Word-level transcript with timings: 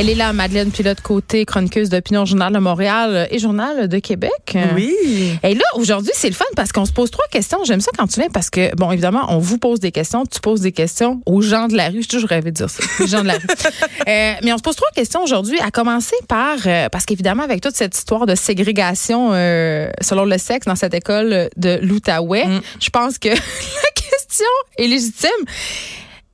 Elle 0.00 0.08
est 0.08 0.14
là, 0.14 0.32
Madeleine 0.32 0.70
Pilote 0.70 1.02
Côté, 1.02 1.44
chroniqueuse 1.44 1.90
d'opinion 1.90 2.24
Journal 2.24 2.50
de 2.54 2.58
Montréal 2.58 3.28
et 3.30 3.38
Journal 3.38 3.86
de 3.86 3.98
Québec. 3.98 4.56
Oui. 4.74 4.96
Et 5.42 5.54
là, 5.54 5.64
aujourd'hui, 5.74 6.12
c'est 6.14 6.30
le 6.30 6.34
fun 6.34 6.46
parce 6.56 6.72
qu'on 6.72 6.86
se 6.86 6.92
pose 6.92 7.10
trois 7.10 7.26
questions. 7.30 7.58
J'aime 7.64 7.82
ça 7.82 7.90
quand 7.98 8.06
tu 8.06 8.18
viens 8.18 8.30
parce 8.30 8.48
que, 8.48 8.74
bon, 8.76 8.90
évidemment, 8.92 9.26
on 9.28 9.36
vous 9.36 9.58
pose 9.58 9.78
des 9.78 9.92
questions, 9.92 10.24
tu 10.24 10.40
poses 10.40 10.62
des 10.62 10.72
questions 10.72 11.20
aux 11.26 11.42
gens 11.42 11.68
de 11.68 11.76
la 11.76 11.90
rue. 11.90 12.00
J'ai 12.00 12.08
toujours 12.08 12.30
rêvé 12.30 12.50
de 12.50 12.56
dire 12.56 12.70
ça, 12.70 12.82
les 12.98 13.08
gens 13.08 13.20
de 13.20 13.26
la 13.26 13.34
rue. 13.34 13.40
Euh, 14.08 14.32
mais 14.42 14.52
on 14.52 14.56
se 14.56 14.62
pose 14.62 14.76
trois 14.76 14.90
questions 14.94 15.22
aujourd'hui, 15.22 15.60
à 15.60 15.70
commencer 15.70 16.16
par, 16.26 16.56
euh, 16.64 16.88
parce 16.88 17.04
qu'évidemment, 17.04 17.42
avec 17.42 17.60
toute 17.60 17.76
cette 17.76 17.94
histoire 17.94 18.24
de 18.24 18.34
ségrégation 18.34 19.30
euh, 19.32 19.90
selon 20.00 20.24
le 20.24 20.38
sexe 20.38 20.66
dans 20.66 20.74
cette 20.74 20.94
école 20.94 21.50
de 21.58 21.78
l'Outaouais, 21.82 22.46
Mm. 22.46 22.60
je 22.80 22.90
pense 22.90 23.18
que 23.18 23.28
la 23.28 23.34
question 23.94 24.46
est 24.78 24.86
légitime. 24.86 25.28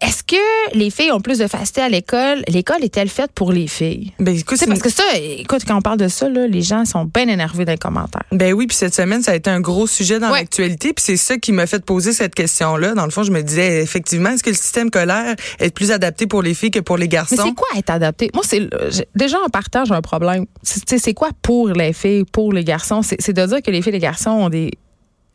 Est-ce 0.02 0.22
que 0.22 0.76
les 0.76 0.90
filles 0.90 1.10
ont 1.10 1.20
plus 1.22 1.38
de 1.38 1.46
facilité 1.46 1.80
à 1.80 1.88
l'école? 1.88 2.42
L'école 2.48 2.84
est-elle 2.84 3.08
faite 3.08 3.30
pour 3.34 3.50
les 3.50 3.66
filles? 3.66 4.12
Ben 4.20 4.36
écoute, 4.36 4.58
C'est 4.58 4.66
parce 4.66 4.82
que 4.82 4.90
ça, 4.90 5.02
écoute, 5.18 5.62
quand 5.66 5.74
on 5.76 5.80
parle 5.80 5.96
de 5.96 6.08
ça, 6.08 6.28
là, 6.28 6.46
les 6.46 6.60
gens 6.60 6.84
sont 6.84 7.06
bien 7.06 7.26
énervés 7.28 7.64
dans 7.64 7.72
les 7.72 7.78
commentaires. 7.78 8.24
Ben 8.30 8.52
oui, 8.52 8.66
puis 8.66 8.76
cette 8.76 8.94
semaine, 8.94 9.22
ça 9.22 9.32
a 9.32 9.36
été 9.36 9.48
un 9.48 9.60
gros 9.60 9.86
sujet 9.86 10.18
dans 10.18 10.30
Ouais. 10.30 10.40
l'actualité, 10.40 10.92
puis 10.92 11.02
c'est 11.02 11.16
ça 11.16 11.38
qui 11.38 11.50
m'a 11.52 11.66
fait 11.66 11.82
poser 11.82 12.12
cette 12.12 12.34
question-là. 12.34 12.92
Dans 12.94 13.06
le 13.06 13.10
fond, 13.10 13.22
je 13.22 13.32
me 13.32 13.40
disais, 13.42 13.80
effectivement, 13.82 14.28
est-ce 14.30 14.42
que 14.42 14.50
le 14.50 14.56
système 14.56 14.88
scolaire 14.88 15.34
est 15.60 15.70
plus 15.74 15.90
adapté 15.90 16.26
pour 16.26 16.42
les 16.42 16.52
filles 16.52 16.70
que 16.72 16.80
pour 16.80 16.98
les 16.98 17.08
garçons? 17.08 17.34
Mais 17.38 17.42
c'est 17.44 17.54
quoi 17.54 17.68
être 17.78 17.90
adapté? 17.90 18.30
Moi, 18.34 18.44
c'est 18.46 18.68
déjà 19.14 19.38
en 19.40 19.48
partage 19.48 19.90
un 19.92 20.02
problème. 20.02 20.44
C'est 20.62 21.14
quoi 21.14 21.30
pour 21.40 21.68
les 21.70 21.94
filles, 21.94 22.24
pour 22.30 22.52
les 22.52 22.64
garçons? 22.64 23.00
C'est 23.00 23.16
c'est 23.18 23.32
de 23.32 23.46
dire 23.46 23.62
que 23.62 23.70
les 23.70 23.80
filles 23.80 23.90
et 23.90 23.92
les 23.92 23.98
garçons 24.00 24.30
ont 24.30 24.48
des 24.50 24.72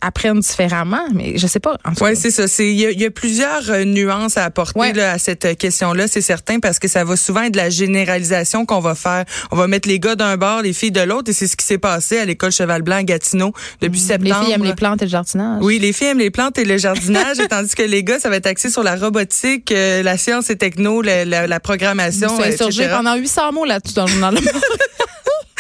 apprennent 0.02 0.40
différemment, 0.40 1.05
mais 1.14 1.38
je 1.38 1.48
sais 1.48 1.60
pas. 1.60 1.78
Oui, 2.02 2.16
c'est 2.16 2.32
ça. 2.32 2.44
Il 2.64 2.72
y, 2.80 2.86
a- 2.86 2.92
y 2.92 3.05
a 3.05 3.12
plusieurs 3.12 3.70
euh, 3.70 3.84
nuances 3.86 4.38
à 4.38 4.46
apporter 4.46 4.80
Ouais. 4.80 4.94
là, 4.94 5.12
à 5.14 5.18
cette 5.18 5.46
euh, 5.46 5.54
question-là, 5.54 6.08
c'est 6.08 6.22
certain, 6.22 6.59
parce 6.59 6.80
que 6.80 6.88
ça 6.88 7.04
va 7.04 7.16
souvent 7.16 7.42
être 7.44 7.54
de 7.54 7.58
la 7.58 7.70
généralisation 7.70 8.66
qu'on 8.66 8.80
va 8.80 8.95
faire. 8.95 9.26
On 9.52 9.56
va 9.56 9.68
mettre 9.68 9.88
les 9.88 10.00
gars 10.00 10.16
d'un 10.16 10.38
bord, 10.38 10.62
les 10.62 10.73
filles 10.73 10.92
de 10.92 11.02
l'autre, 11.02 11.30
et 11.30 11.34
c'est 11.34 11.48
ce 11.48 11.56
qui 11.56 11.66
s'est 11.66 11.78
passé 11.78 12.17
à 12.17 12.25
l'école 12.25 12.52
Cheval 12.52 12.81
Blanc 12.81 12.98
à 12.98 13.03
Gatineau 13.03 13.53
depuis 13.81 14.00
les 14.00 14.06
septembre. 14.08 14.44
filles 14.44 14.53
aiment 14.53 14.64
les 14.64 14.75
plantes 14.75 15.02
et 15.02 15.06
le 15.06 15.12
jardinage. 15.12 15.59
Oui, 15.62 15.80
les 15.80 15.94
filles 15.94 16.08
aiment 16.08 16.20
les 16.20 16.31
plantes 16.31 16.58
et 16.58 16.66
le 16.66 16.78
jardinage, 16.78 17.38
tandis 17.50 17.75
que 17.75 17.84
les 17.84 18.03
gars, 18.03 18.20
ça 18.20 18.30
va 18.30 18.38
être 18.38 18.47
axé 18.47 18.70
sur 18.70 18.84
la 18.84 18.95
robotique, 18.95 19.72
euh, 19.72 20.02
la 20.03 20.18
science 20.18 20.50
et 20.50 20.56
techno, 20.58 21.02
la, 21.02 21.25
la, 21.25 21.47
la 21.47 21.59
programmation, 21.59 22.30
sont 22.30 22.42
insurgés 22.44 22.84
etc. 22.84 22.95
pendant 22.97 23.16
800 23.16 23.52
mots 23.53 23.66
là-dessus 23.66 23.94
dans 23.95 24.06
le 24.06 24.12
journal. 24.12 24.38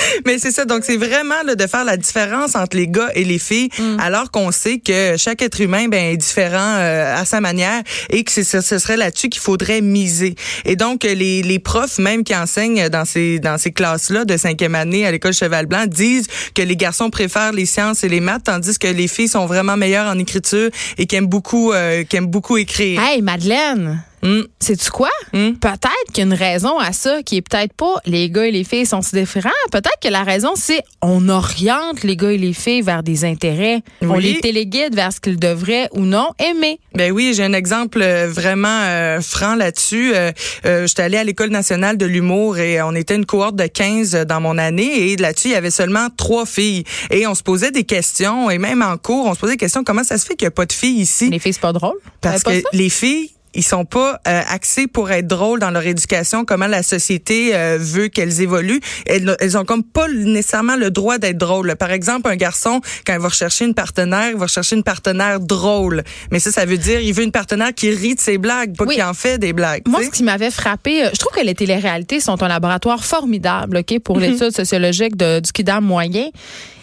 Mais 0.25 0.37
c'est 0.39 0.51
ça, 0.51 0.65
donc 0.65 0.83
c'est 0.83 0.97
vraiment 0.97 1.41
là, 1.45 1.55
de 1.55 1.67
faire 1.67 1.83
la 1.83 1.97
différence 1.97 2.55
entre 2.55 2.77
les 2.77 2.87
gars 2.87 3.09
et 3.15 3.23
les 3.23 3.39
filles, 3.39 3.69
Mm. 3.79 3.99
alors 3.99 4.31
qu'on 4.31 4.51
sait 4.51 4.79
que 4.79 5.15
chaque 5.17 5.41
être 5.41 5.59
humain 5.61 5.87
ben, 5.87 6.13
est 6.13 6.17
différent 6.17 6.75
euh, 6.77 7.15
à 7.15 7.25
sa 7.25 7.41
manière 7.41 7.81
et 8.09 8.23
que 8.23 8.31
c'est- 8.31 8.43
ce, 8.43 8.61
ce 8.61 8.77
serait 8.79 8.97
là-dessus 8.97 9.29
qu'il 9.29 9.41
faudrait 9.41 9.81
miser. 9.81 10.35
Et 10.65 10.75
donc 10.75 11.03
les, 11.03 11.41
les 11.41 11.59
profs 11.59 11.97
même 11.99 12.23
qui 12.23 12.35
enseignent 12.35 12.89
dans 12.89 13.05
ces 13.05 13.39
dans 13.39 13.57
ces 13.57 13.71
classes-là 13.71 14.25
de 14.25 14.37
cinquième 14.37 14.75
année 14.75 15.05
à 15.05 15.11
l'école 15.11 15.33
Cheval 15.33 15.65
Blanc 15.65 15.85
disent 15.87 16.27
que 16.55 16.61
les 16.61 16.75
garçons 16.75 17.09
préfèrent 17.09 17.51
les 17.53 17.65
sciences 17.65 18.03
et 18.03 18.09
les 18.09 18.19
maths, 18.19 18.43
tandis 18.45 18.77
que 18.77 18.87
les 18.87 19.07
filles 19.07 19.27
sont 19.29 19.45
vraiment 19.45 19.77
meilleures 19.77 20.07
en 20.07 20.17
écriture 20.19 20.69
et 20.97 21.05
qui 21.07 21.15
aiment 21.15 21.27
beaucoup 21.27 21.71
euh, 21.73 22.03
qui 22.03 22.15
aiment 22.17 22.27
beaucoup 22.27 22.57
écrire. 22.57 23.01
hey, 23.01 23.21
Madeleine! 23.21 24.03
Mm. 24.23 24.41
Sais-tu 24.59 24.91
quoi? 24.91 25.09
Mm. 25.33 25.53
Peut-être 25.53 26.11
qu'il 26.13 26.17
y 26.19 26.21
a 26.21 26.25
une 26.25 26.33
raison 26.33 26.77
à 26.79 26.91
ça 26.91 27.23
qui 27.23 27.37
est 27.37 27.41
peut-être 27.41 27.73
pas 27.73 27.95
les 28.05 28.29
gars 28.29 28.45
et 28.45 28.51
les 28.51 28.63
filles 28.63 28.85
sont 28.85 29.01
si 29.01 29.15
différents. 29.15 29.49
Peut-être 29.71 29.99
que 30.01 30.07
la 30.09 30.23
raison, 30.23 30.51
c'est 30.55 30.83
on 31.01 31.29
oriente 31.29 32.03
les 32.03 32.15
gars 32.15 32.31
et 32.31 32.37
les 32.37 32.53
filles 32.53 32.81
vers 32.81 33.03
des 33.03 33.25
intérêts. 33.25 33.81
On 34.01 34.17
les 34.17 34.39
téléguide 34.39 34.95
vers 34.95 35.11
ce 35.11 35.19
qu'ils 35.19 35.39
devraient 35.39 35.89
ou 35.93 36.01
non 36.01 36.29
aimer. 36.39 36.79
Ben 36.95 37.11
oui, 37.11 37.33
j'ai 37.35 37.43
un 37.43 37.53
exemple 37.53 38.01
euh, 38.01 38.27
vraiment 38.29 38.67
euh, 38.67 39.21
franc 39.21 39.55
là-dessus. 39.55 40.13
Euh, 40.13 40.31
euh, 40.65 40.87
J'étais 40.87 41.03
allée 41.03 41.17
à 41.17 41.23
l'école 41.23 41.49
nationale 41.49 41.97
de 41.97 42.05
l'humour 42.05 42.57
et 42.57 42.81
on 42.81 42.93
était 42.93 43.15
une 43.15 43.25
cohorte 43.25 43.55
de 43.55 43.65
15 43.65 44.25
dans 44.27 44.41
mon 44.41 44.57
année 44.57 45.11
et 45.11 45.17
là-dessus, 45.17 45.49
il 45.49 45.53
y 45.53 45.55
avait 45.55 45.71
seulement 45.71 46.07
trois 46.15 46.45
filles. 46.45 46.83
Et 47.09 47.25
on 47.27 47.35
se 47.35 47.43
posait 47.43 47.71
des 47.71 47.83
questions 47.83 48.49
et 48.49 48.57
même 48.57 48.81
en 48.81 48.97
cours, 48.97 49.25
on 49.25 49.33
se 49.33 49.39
posait 49.39 49.53
des 49.53 49.57
questions, 49.57 49.83
comment 49.83 50.03
ça 50.03 50.17
se 50.17 50.25
fait 50.25 50.35
qu'il 50.35 50.45
n'y 50.45 50.49
a 50.49 50.51
pas 50.51 50.65
de 50.65 50.73
filles 50.73 50.99
ici? 51.01 51.29
Les 51.29 51.39
filles, 51.39 51.53
c'est 51.53 51.61
pas 51.61 51.73
drôle. 51.73 51.97
Parce 52.21 52.43
que 52.43 52.61
pas 52.61 52.69
les 52.73 52.89
filles, 52.89 53.31
ils 53.53 53.63
sont 53.63 53.85
pas 53.85 54.19
euh, 54.27 54.41
axés 54.49 54.87
pour 54.87 55.11
être 55.11 55.27
drôles 55.27 55.59
dans 55.59 55.71
leur 55.71 55.85
éducation, 55.85 56.45
comment 56.45 56.67
la 56.67 56.83
société 56.83 57.55
euh, 57.55 57.77
veut 57.79 58.07
qu'elles 58.07 58.41
évoluent. 58.41 58.79
Elles, 59.05 59.35
elles 59.39 59.57
ont 59.57 59.65
comme 59.65 59.83
pas 59.83 60.07
nécessairement 60.07 60.75
le 60.75 60.89
droit 60.91 61.17
d'être 61.17 61.37
drôles. 61.37 61.75
Par 61.75 61.91
exemple, 61.91 62.29
un 62.29 62.35
garçon, 62.35 62.81
quand 63.05 63.13
il 63.13 63.19
va 63.19 63.27
rechercher 63.29 63.65
une 63.65 63.73
partenaire, 63.73 64.29
il 64.29 64.35
va 64.37 64.45
rechercher 64.45 64.75
une 64.75 64.83
partenaire 64.83 65.39
drôle. 65.39 66.03
Mais 66.31 66.39
ça, 66.39 66.51
ça 66.51 66.65
veut 66.65 66.77
dire 66.77 66.99
il 67.01 67.13
veut 67.13 67.23
une 67.23 67.31
partenaire 67.31 67.73
qui 67.73 67.89
rit 67.91 68.15
de 68.15 68.19
ses 68.21 68.37
blagues, 68.37 68.75
pas 68.77 68.85
Oui. 68.85 68.95
qui 68.95 69.03
en 69.03 69.13
fait 69.13 69.37
des 69.37 69.53
blagues. 69.53 69.83
Moi, 69.87 70.01
ce 70.03 70.09
qui 70.09 70.23
m'avait 70.23 70.51
frappé, 70.51 71.05
euh, 71.05 71.09
je 71.13 71.19
trouve 71.19 71.33
que 71.37 71.45
les 71.45 71.55
téléréalités 71.55 72.19
sont 72.19 72.41
un 72.43 72.47
laboratoire 72.47 73.03
formidable, 73.03 73.77
ok, 73.77 73.99
pour 73.99 74.17
Mhm. 74.17 74.23
l'étude 74.23 74.51
sociologique 74.55 75.15
de, 75.17 75.39
du 75.39 75.51
kidam 75.51 75.83
moyen. 75.83 76.29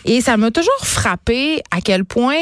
Et 0.05 0.21
ça 0.21 0.37
m'a 0.37 0.51
toujours 0.51 0.85
frappé 0.87 1.63
à 1.71 1.81
quel 1.81 2.05
point 2.05 2.35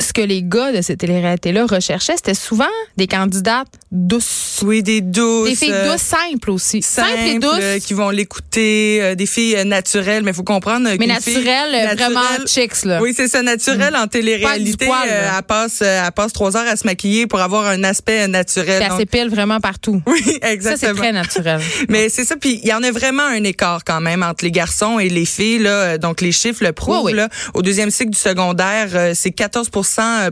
ce 0.00 0.12
que 0.12 0.20
les 0.22 0.42
gars 0.42 0.72
de 0.72 0.80
ces 0.82 0.96
téléréalités-là 0.96 1.66
recherchaient, 1.66 2.16
c'était 2.16 2.34
souvent 2.34 2.64
des 2.96 3.06
candidates 3.06 3.68
douces. 3.92 4.60
oui, 4.64 4.82
des 4.82 5.00
douces. 5.00 5.48
Des 5.50 5.56
filles 5.56 5.72
euh, 5.72 5.92
douces, 5.92 6.02
simples 6.02 6.50
aussi. 6.50 6.82
Simples, 6.82 7.08
et 7.18 7.32
simples, 7.32 7.40
douces. 7.40 7.58
euh, 7.60 7.78
qui 7.78 7.94
vont 7.94 8.10
l'écouter, 8.10 8.98
euh, 9.02 9.14
des 9.14 9.26
filles 9.26 9.56
euh, 9.56 9.64
naturelles, 9.64 10.22
mais 10.22 10.30
il 10.30 10.34
faut 10.34 10.42
comprendre 10.42 10.88
euh, 10.88 10.96
mais 10.98 11.06
naturelles, 11.06 11.74
euh, 11.74 11.84
naturelle- 11.84 12.12
vraiment 12.12 12.46
chicks, 12.46 12.84
là. 12.84 13.00
Oui, 13.02 13.12
c'est 13.16 13.28
ça, 13.28 13.42
naturel 13.42 13.94
en 13.96 14.06
télé-réalité. 14.06 14.86
Poil, 14.86 15.08
euh, 15.10 15.30
elle 15.36 15.42
passe, 15.44 15.80
euh, 15.82 16.02
elle 16.06 16.12
passe 16.12 16.32
trois 16.32 16.56
heures 16.56 16.68
à 16.68 16.76
se 16.76 16.86
maquiller 16.86 17.26
pour 17.26 17.40
avoir 17.40 17.66
un 17.66 17.82
aspect 17.84 18.22
euh, 18.22 18.26
naturel. 18.26 18.80
Puis 18.80 18.88
elle 18.90 18.98
s'épile 18.98 19.28
vraiment 19.28 19.60
partout. 19.60 20.00
oui, 20.06 20.22
Ça, 20.24 20.32
c'est 20.42 20.52
exactement. 20.52 20.94
très 20.94 21.12
naturel. 21.12 21.60
Mais 21.88 22.08
c'est 22.08 22.24
ça, 22.24 22.36
puis 22.36 22.60
il 22.62 22.68
y 22.68 22.72
en 22.72 22.82
a 22.82 22.90
vraiment 22.90 23.24
un 23.26 23.44
écart 23.44 23.82
quand 23.84 24.00
même 24.00 24.22
entre 24.22 24.44
les 24.44 24.50
garçons 24.52 24.98
et 24.98 25.08
les 25.08 25.24
filles. 25.26 25.58
Là, 25.58 25.70
Euh, 25.70 25.98
donc 25.98 26.20
les 26.20 26.32
chiffres 26.32 26.62
le 26.64 26.72
prouvent. 26.72 27.04
Oui, 27.04 27.12
oui. 27.12 27.16
Là, 27.16 27.28
au 27.54 27.62
deuxième 27.62 27.90
cycle 27.90 28.10
du 28.10 28.18
secondaire, 28.18 28.88
euh, 28.94 29.12
c'est 29.14 29.30
14 29.30 29.68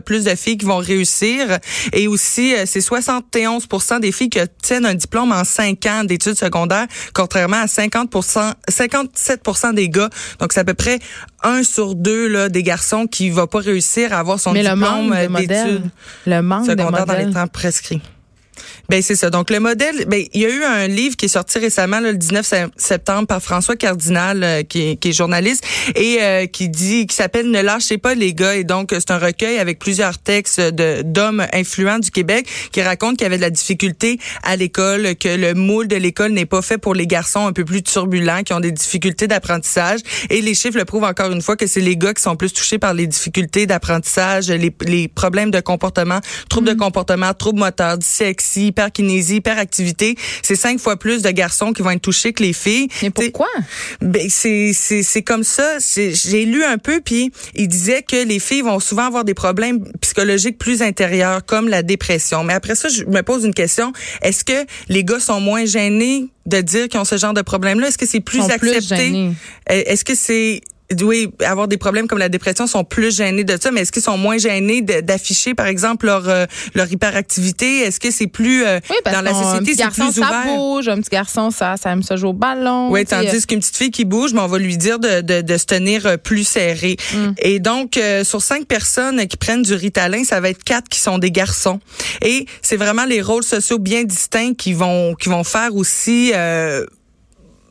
plus 0.05 0.23
de 0.23 0.35
filles 0.35 0.57
qui 0.57 0.65
vont 0.65 0.77
réussir, 0.77 1.59
et 1.93 2.07
aussi 2.07 2.53
euh, 2.55 2.63
c'est 2.65 2.79
71% 2.79 3.99
des 3.99 4.11
filles 4.11 4.29
qui 4.29 4.39
obtiennent 4.39 4.85
un 4.85 4.93
diplôme 4.93 5.31
en 5.31 5.43
cinq 5.43 5.85
ans 5.85 6.03
d'études 6.03 6.37
secondaires, 6.37 6.87
contrairement 7.13 7.61
à 7.61 7.67
50 7.67 8.09
57% 8.09 9.73
des 9.73 9.89
gars. 9.89 10.09
Donc 10.39 10.53
c'est 10.53 10.61
à 10.61 10.63
peu 10.63 10.73
près 10.73 10.99
un 11.43 11.63
sur 11.63 11.95
deux 11.95 12.27
là 12.27 12.49
des 12.49 12.63
garçons 12.63 13.07
qui 13.07 13.29
va 13.29 13.47
pas 13.47 13.59
réussir 13.59 14.13
à 14.13 14.19
avoir 14.19 14.39
son 14.39 14.51
Mais 14.51 14.63
diplôme 14.63 15.13
euh, 15.13 15.27
d'études 15.27 15.89
secondaires 16.25 17.05
dans 17.05 17.17
les 17.17 17.31
temps 17.31 17.47
prescrits. 17.47 18.01
Ben 18.89 19.03
c'est 19.03 19.15
ça. 19.15 19.29
Donc 19.29 19.51
le 19.51 19.59
modèle, 19.59 20.05
ben 20.07 20.25
il 20.33 20.41
y 20.41 20.45
a 20.45 20.49
eu 20.49 20.63
un 20.63 20.87
livre 20.87 21.15
qui 21.15 21.25
est 21.25 21.29
sorti 21.29 21.59
récemment 21.59 21.99
là, 21.99 22.11
le 22.11 22.17
19 22.17 22.43
se- 22.45 22.55
septembre 22.75 23.27
par 23.27 23.39
François 23.39 23.75
Cardinal 23.75 24.43
euh, 24.43 24.63
qui, 24.63 24.89
est, 24.89 24.95
qui 24.95 25.09
est 25.09 25.13
journaliste 25.13 25.63
et 25.95 26.17
euh, 26.21 26.47
qui 26.47 26.69
dit 26.69 27.05
qui 27.05 27.15
s'appelle 27.15 27.51
Ne 27.51 27.61
lâchez 27.61 27.99
pas 27.99 28.15
les 28.15 28.33
gars. 28.33 28.55
Et 28.55 28.63
donc 28.63 28.89
c'est 28.91 29.11
un 29.11 29.19
recueil 29.19 29.59
avec 29.59 29.77
plusieurs 29.77 30.17
textes 30.17 30.59
de 30.59 31.03
d'hommes 31.03 31.45
influents 31.53 31.99
du 31.99 32.09
Québec 32.09 32.47
qui 32.71 32.81
racontent 32.81 33.13
qu'il 33.13 33.23
y 33.23 33.25
avait 33.27 33.37
de 33.37 33.43
la 33.43 33.51
difficulté 33.51 34.19
à 34.41 34.55
l'école, 34.55 35.15
que 35.15 35.29
le 35.29 35.53
moule 35.53 35.87
de 35.87 35.95
l'école 35.95 36.31
n'est 36.31 36.47
pas 36.47 36.63
fait 36.63 36.79
pour 36.79 36.95
les 36.95 37.05
garçons 37.05 37.45
un 37.45 37.53
peu 37.53 37.65
plus 37.65 37.83
turbulents 37.83 38.41
qui 38.41 38.53
ont 38.53 38.59
des 38.59 38.71
difficultés 38.71 39.27
d'apprentissage. 39.27 39.99
Et 40.31 40.41
les 40.41 40.55
chiffres 40.55 40.79
le 40.79 40.85
prouvent 40.85 41.03
encore 41.03 41.31
une 41.31 41.43
fois 41.43 41.55
que 41.55 41.67
c'est 41.67 41.81
les 41.81 41.95
gars 41.95 42.15
qui 42.15 42.23
sont 42.23 42.35
plus 42.35 42.51
touchés 42.53 42.79
par 42.79 42.95
les 42.95 43.05
difficultés 43.05 43.67
d'apprentissage, 43.67 44.49
les, 44.49 44.73
les 44.87 45.07
problèmes 45.07 45.51
de 45.51 45.59
comportement, 45.59 46.21
troubles 46.49 46.69
de 46.69 46.73
comportement, 46.73 47.35
troubles 47.35 47.59
moteurs, 47.59 47.99
dyslexie, 47.99 48.71
hyperkinésie, 48.79 49.35
hyperactivité. 49.37 50.15
C'est 50.41 50.55
cinq 50.55 50.79
fois 50.79 50.97
plus 50.97 51.21
de 51.21 51.29
garçons 51.29 51.73
qui 51.73 51.81
vont 51.81 51.91
être 51.91 52.01
touchés 52.01 52.33
que 52.33 52.43
les 52.43 52.53
filles. 52.53 52.87
Mais 53.01 53.09
pourquoi? 53.09 53.47
ben 54.01 54.27
c'est 54.29 54.71
c'est 54.73 55.03
c'est 55.03 55.21
comme 55.21 55.43
ça. 55.43 55.77
J'ai 55.95 56.45
lu 56.45 56.63
un 56.63 56.77
peu 56.77 57.01
puis 57.03 57.31
il 57.55 57.67
disait 57.67 58.01
que 58.03 58.23
les 58.25 58.39
filles 58.39 58.61
vont 58.61 58.79
souvent 58.79 59.05
avoir 59.05 59.25
des 59.25 59.33
problèmes 59.33 59.83
psychologiques 60.01 60.57
plus 60.57 60.81
intérieurs 60.81 61.45
comme 61.45 61.67
la 61.67 61.83
dépression. 61.83 62.43
Mais 62.43 62.53
après 62.53 62.75
ça, 62.75 62.87
je 62.89 63.03
me 63.03 63.21
pose 63.21 63.43
une 63.43 63.53
question. 63.53 63.91
Est-ce 64.21 64.43
que 64.43 64.65
les 64.87 65.03
gars 65.03 65.19
sont 65.19 65.41
moins 65.41 65.65
gênés 65.65 66.27
de 66.45 66.61
dire 66.61 66.87
qu'ils 66.87 66.99
ont 66.99 67.05
ce 67.05 67.17
genre 67.17 67.33
de 67.33 67.41
problème-là? 67.41 67.87
Est-ce 67.89 67.97
que 67.97 68.07
c'est 68.07 68.21
plus 68.21 68.41
accepté? 68.49 69.29
Euh, 69.71 69.83
Est-ce 69.85 70.05
que 70.05 70.15
c'est 70.15 70.61
oui, 71.01 71.29
avoir 71.45 71.67
des 71.67 71.77
problèmes 71.77 72.07
comme 72.07 72.17
la 72.17 72.29
dépression 72.29 72.65
sont 72.67 72.83
plus 72.83 73.15
gênés 73.15 73.43
de 73.43 73.57
ça, 73.61 73.71
mais 73.71 73.81
est-ce 73.81 73.91
qu'ils 73.91 74.01
sont 74.01 74.17
moins 74.17 74.37
gênés 74.37 74.81
d'afficher, 74.81 75.53
par 75.53 75.67
exemple, 75.67 76.07
leur 76.07 76.27
euh, 76.27 76.45
leur 76.73 76.91
hyperactivité? 76.91 77.81
Est-ce 77.81 77.99
que 77.99 78.11
c'est 78.11 78.27
plus 78.27 78.65
euh, 78.65 78.79
Oui, 78.89 78.95
parce 79.03 79.15
dans 79.15 79.21
la 79.21 79.33
société, 79.33 79.59
petit 79.65 79.71
c'est 79.71 79.77
garçon, 79.83 80.05
plus 80.11 80.21
ça 80.21 80.27
ouvert? 80.27 80.55
bouge. 80.55 80.87
Un 80.89 80.97
petit 80.99 81.09
garçon, 81.11 81.51
ça, 81.51 81.75
ça 81.77 81.91
aime 81.91 82.01
se 82.03 82.17
jouer 82.17 82.29
au 82.29 82.33
ballon. 82.33 82.89
oui, 82.91 83.05
tandis 83.05 83.45
qu'une 83.45 83.59
petite 83.59 83.77
fille 83.77 83.91
qui 83.91 84.05
bouge, 84.05 84.33
ben, 84.33 84.41
on 84.43 84.47
va 84.47 84.57
lui 84.57 84.77
dire 84.77 84.99
de, 84.99 85.21
de, 85.21 85.41
de 85.41 85.57
se 85.57 85.65
tenir 85.65 86.05
euh, 86.05 86.17
plus 86.17 86.43
serré. 86.43 86.97
Mm. 87.13 87.27
Et 87.37 87.59
donc, 87.59 87.97
euh, 87.97 88.23
sur 88.23 88.41
cinq 88.41 88.65
personnes 88.65 89.27
qui 89.27 89.37
prennent 89.37 89.63
du 89.63 89.73
Ritalin, 89.73 90.23
ça 90.23 90.39
va 90.39 90.49
être 90.49 90.63
quatre 90.63 90.89
qui 90.89 90.99
sont 90.99 91.17
des 91.19 91.31
garçons. 91.31 91.79
Et 92.23 92.45
c'est 92.61 92.77
vraiment 92.77 93.05
les 93.05 93.21
rôles 93.21 93.43
sociaux 93.43 93.77
bien 93.79 94.03
distincts 94.03 94.53
qui 94.55 94.73
vont 94.73 95.13
qui 95.15 95.29
vont 95.29 95.43
faire 95.43 95.75
aussi. 95.75 96.31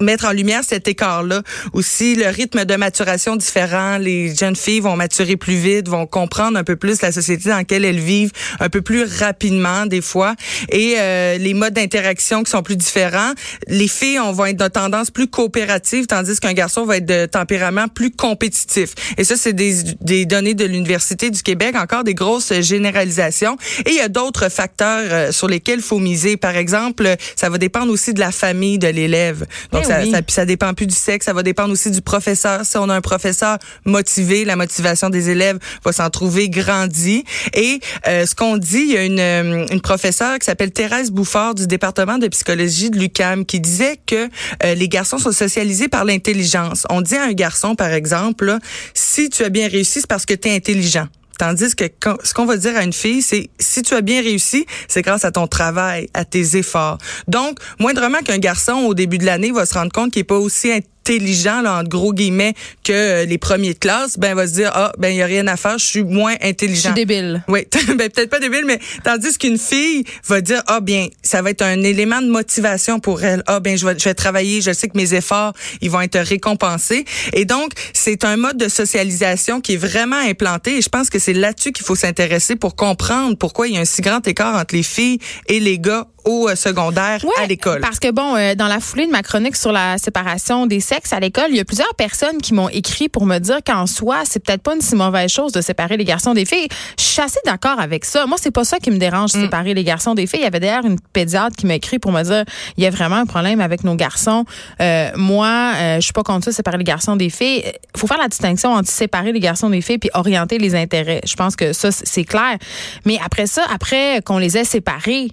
Mettre 0.01 0.27
en 0.27 0.33
lumière 0.33 0.63
cet 0.67 0.89
écart-là. 0.89 1.43
Aussi, 1.73 2.15
le 2.15 2.29
rythme 2.29 2.65
de 2.65 2.77
maturation 2.77 3.37
différent. 3.37 3.99
Les 3.99 4.35
jeunes 4.35 4.57
filles 4.57 4.81
vont 4.81 4.97
maturer 4.97 5.37
plus 5.37 5.57
vite, 5.57 5.89
vont 5.89 6.07
comprendre 6.07 6.59
un 6.59 6.65
peu 6.65 6.77
plus 6.77 7.03
la 7.03 7.13
société 7.13 7.49
dans 7.49 7.57
laquelle 7.57 7.85
elles 7.85 8.01
vivent, 8.01 8.33
un 8.61 8.69
peu 8.69 8.83
plus 8.83 9.05
rapidement 9.05 9.87
des 9.87 10.01
fois, 10.01 10.35
et 10.71 10.95
euh, 10.99 11.39
les 11.39 11.55
modes 11.55 11.75
d'interaction 11.75 12.43
qui 12.43 12.51
sont 12.51 12.63
plus 12.63 12.77
différents. 12.77 13.33
Les 13.67 13.89
filles 13.89 14.19
on, 14.19 14.33
vont 14.33 14.47
être 14.47 14.57
de 14.57 14.69
tendance 14.69 15.11
plus 15.11 15.29
coopérative, 15.29 16.07
tandis 16.07 16.39
qu'un 16.41 16.53
garçon 16.53 16.85
va 16.85 16.99
être 16.99 17.07
de 17.07 17.27
tempérament 17.27 17.89
plus 17.89 18.11
compétitif. 18.11 18.95
Et 19.17 19.25
ça, 19.25 19.37
c'est 19.37 19.53
des, 19.53 19.83
des 20.01 20.27
données 20.27 20.55
de 20.55 20.65
l'Université 20.65 21.31
du 21.31 21.43
Québec, 21.43 21.75
encore 21.77 22.05
des 22.05 22.15
grosses 22.15 22.53
généralisations. 22.61 23.57
Et 23.87 23.91
il 23.91 23.97
y 23.97 24.01
a 24.01 24.09
d'autres 24.09 24.49
facteurs 24.49 25.09
euh, 25.11 25.33
sur 25.33 25.49
lesquels 25.49 25.79
il 25.79 25.85
faut 25.85 25.99
miser. 25.99 26.37
Par 26.37 26.57
exemple, 26.57 27.15
ça 27.37 27.49
va 27.49 27.59
dépendre 27.59 27.93
aussi 27.93 28.15
de 28.15 28.21
la 28.21 28.33
famille 28.33 28.79
de 28.79 28.89
l'élève. 28.89 29.47
Ça, 29.89 30.05
ça, 30.05 30.21
ça 30.27 30.45
dépend 30.45 30.75
plus 30.75 30.87
du 30.87 30.95
sexe, 30.95 31.27
ça 31.27 31.33
va 31.33 31.43
dépendre 31.43 31.73
aussi 31.73 31.91
du 31.91 32.03
professeur. 32.03 32.65
Si 32.65 32.77
on 32.77 32.89
a 32.89 32.95
un 32.95 33.01
professeur 33.01 33.59
motivé, 33.85 34.45
la 34.45 34.57
motivation 34.57 35.11
des 35.11 35.31
élèves 35.31 35.59
va 35.85 35.93
s'en 35.93 36.11
trouver 36.11 36.49
grandie. 36.49 37.25
Et 37.55 37.81
euh, 38.07 38.27
ce 38.27 38.35
qu'on 38.35 38.57
dit, 38.57 38.81
il 38.81 38.93
y 38.93 38.97
a 38.97 39.05
une, 39.05 39.21
euh, 39.21 39.67
une 39.71 39.81
professeure 39.81 40.39
qui 40.39 40.47
s'appelle 40.47 40.71
Thérèse 40.71 41.11
Bouffard 41.11 41.55
du 41.55 41.67
département 41.67 42.19
de 42.19 42.29
psychologie 42.29 42.91
de 42.91 42.99
l'UCAM 42.99 43.45
qui 43.45 43.61
disait 43.61 43.99
que 44.07 44.29
euh, 44.65 44.75
les 44.75 44.89
garçons 44.89 45.19
sont 45.19 45.33
socialisés 45.33 45.89
par 45.89 46.05
l'intelligence. 46.05 46.87
On 46.91 47.01
dit 47.01 47.17
à 47.17 47.25
un 47.25 47.33
garçon, 47.33 47.75
par 47.75 47.93
exemple, 47.93 48.59
si 48.95 49.31
tu 49.31 49.45
as 49.45 49.49
bien 49.49 49.69
réussi, 49.69 50.01
c'est 50.01 50.07
parce 50.07 50.27
que 50.27 50.35
tu 50.35 50.49
es 50.49 50.55
intelligent. 50.55 51.09
Tandis 51.39 51.75
que 51.75 51.85
ce 52.25 52.35
qu'on 52.35 52.47
va 52.47 52.57
dire 52.57 52.77
à 52.77 52.83
une 52.83 52.93
fille, 52.93 53.23
c'est 53.23 53.49
si 53.59 53.83
tu 53.83 53.95
as 53.95 54.01
bien 54.01 54.21
réussi, 54.23 54.67
c'est 54.89 55.03
grâce 55.03 55.25
à 55.25 55.31
ton 55.31 55.47
travail, 55.47 56.09
à 56.13 56.25
tes 56.25 56.57
efforts. 56.57 56.99
Donc, 57.29 57.59
moindrement 57.79 58.19
qu'un 58.19 58.39
garçon 58.39 58.73
au 58.87 58.95
début 58.95 59.19
de 59.19 59.25
l'année 59.25 59.53
va 59.53 59.65
se 59.65 59.75
rendre 59.75 59.93
compte 59.93 60.13
qu'il 60.13 60.21
est 60.21 60.25
pas 60.25 60.39
aussi 60.39 60.71
intelligent, 61.09 61.63
là, 61.63 61.79
entre 61.79 61.89
gros 61.89 62.13
guillemets, 62.13 62.55
que 62.85 62.93
euh, 62.93 63.25
les 63.25 63.39
premiers 63.39 63.75
de 63.75 63.79
classe, 63.79 64.19
ben, 64.19 64.35
va 64.35 64.47
se 64.47 64.53
dire, 64.53 64.71
ah, 64.75 64.93
ben, 64.99 65.09
il 65.09 65.17
y 65.17 65.23
a 65.23 65.27
rien 65.27 65.47
à 65.47 65.57
faire, 65.57 65.79
je 65.79 65.87
suis 65.87 66.03
moins 66.03 66.35
intelligent. 66.43 66.91
Je 66.95 66.95
suis 67.01 67.07
débile. 67.07 67.43
Oui, 67.49 67.67
ben, 67.89 68.11
peut-être 68.11 68.31
pas 68.31 68.41
débile, 68.41 68.65
mais 68.67 68.79
tandis 69.05 69.37
qu'une 69.39 69.59
fille 69.59 70.05
va 70.27 70.41
dire, 70.41 70.63
ah, 70.67 70.81
bien, 70.81 71.09
ça 71.23 71.43
va 71.43 71.51
être 71.51 71.63
un 71.63 71.83
élément 71.83 72.21
de 72.21 72.29
motivation 72.29 73.01
pour 73.01 73.23
elle. 73.23 73.43
Ah, 73.47 73.61
ben, 73.61 73.77
je 73.77 73.87
vais, 73.87 73.99
je 73.99 74.05
vais 74.05 74.15
travailler, 74.15 74.61
je 74.61 74.73
sais 74.73 74.89
que 74.89 74.97
mes 74.97 75.15
efforts, 75.15 75.53
ils 75.81 75.91
vont 75.91 76.01
être 76.01 76.19
récompensés. 76.19 77.05
Et 77.33 77.45
donc, 77.45 77.73
c'est 77.93 78.25
un 78.25 78.37
mode 78.37 78.57
de 78.57 78.69
socialisation 78.69 79.61
qui 79.61 79.75
est 79.75 79.79
vraiment 79.79 80.17
implanté 80.17 80.77
et 80.77 80.83
je 80.83 80.89
pense 80.89 81.11
que 81.11 81.19
c'est 81.19 81.33
là-dessus 81.33 81.73
qu'il 81.73 81.85
faut 81.85 81.97
s'intéresser 81.97 82.57
pour 82.57 82.77
comprendre 82.77 83.37
pourquoi 83.37 83.69
il 83.69 83.75
y 83.75 83.79
a 83.79 83.81
un 83.81 83.85
si 83.85 84.03
grand 84.03 84.27
écart 84.27 84.57
entre 84.57 84.75
les 84.75 84.83
filles 84.83 85.19
et 85.47 85.61
les 85.61 85.79
gars 85.79 86.07
au 86.29 86.49
euh, 86.49 86.55
secondaire 86.55 87.25
à 87.43 87.47
l'école. 87.47 87.81
Parce 87.81 87.99
que 87.99 88.11
bon, 88.11 88.37
euh, 88.37 88.55
dans 88.55 88.69
la 88.69 88.81
foulée 88.81 89.07
de 89.07 89.11
ma 89.11 89.23
chronique 89.23 89.57
sur 89.57 89.73
la 89.73 89.97
séparation 89.99 90.67
des 90.67 90.81
sexes 90.81 91.13
à 91.13 91.21
l'école, 91.21 91.47
il 91.49 91.57
y 91.57 91.61
a 91.61 91.65
plusieurs 91.65 91.95
personnes 91.95 92.39
qui 92.39 92.55
m'ont 92.55 92.69
écrit 92.69 93.09
pour 93.09 93.25
me 93.25 93.39
dire 93.39 93.59
qu'en 93.67 93.87
soi, 93.87 94.19
c'est 94.25 94.45
peut-être 94.45 94.63
pas 94.63 94.75
une 94.75 94.83
si 94.83 94.95
mauvaise 94.95 95.31
chose 95.31 95.53
de 95.53 95.61
séparer 95.61 95.97
les 95.97 96.05
garçons 96.05 96.35
des 96.35 96.45
filles. 96.45 96.69
Je 96.99 97.05
suis 97.05 97.23
assez 97.23 97.41
d'accord 97.47 97.81
avec 97.81 98.05
ça. 98.05 98.27
Moi, 98.27 98.37
c'est 98.41 98.51
pas 98.51 98.65
ça 98.65 98.79
qui 98.79 98.91
me 98.91 98.99
dérange, 98.99 99.35
mm. 99.35 99.43
séparer 99.43 99.75
les 99.75 99.85
garçons 99.85 100.15
des 100.15 100.27
filles. 100.27 100.41
Il 100.41 100.45
y 100.45 100.47
avait 100.47 100.61
d'ailleurs 100.61 100.85
une 100.85 101.01
pédiatre 101.01 101.57
qui 101.57 101.67
m'a 101.67 101.75
écrit 101.75 101.99
pour 101.99 102.13
me 102.13 102.23
dire 102.23 102.45
il 102.77 102.85
y 102.85 102.87
a 102.87 102.91
vraiment 102.91 103.17
un 103.17 103.27
problème 103.27 103.61
avec 103.61 103.83
nos 103.83 103.95
garçons. 103.95 104.45
Euh, 104.81 105.11
moi, 105.17 105.73
euh, 105.77 105.97
je 105.97 106.03
suis 106.03 106.13
pas 106.13 106.23
contre 106.23 106.45
ça, 106.45 106.53
séparer 106.53 106.77
les 106.77 106.85
garçons 106.85 107.17
des 107.17 107.31
filles. 107.31 107.63
Il 107.65 107.99
faut 107.99 108.07
faire 108.07 108.19
la 108.19 108.29
distinction 108.29 108.75
entre 108.75 108.91
séparer 108.91 109.33
les 109.33 109.41
garçons 109.41 109.71
des 109.71 109.81
filles 109.81 109.99
puis 109.99 110.11
orienter 110.13 110.59
les 110.59 110.75
intérêts. 110.75 111.23
Je 111.27 111.35
pense 111.35 111.57
que 111.57 111.73
ça, 111.73 111.91
c'est 111.91 112.25
clair. 112.25 112.59
Mais 113.07 113.19
après 113.25 113.47
ça, 113.47 113.63
après 113.73 114.21
qu'on 114.25 114.39
les 114.39 114.59
ait 114.59 114.65
séparés, 114.65 115.29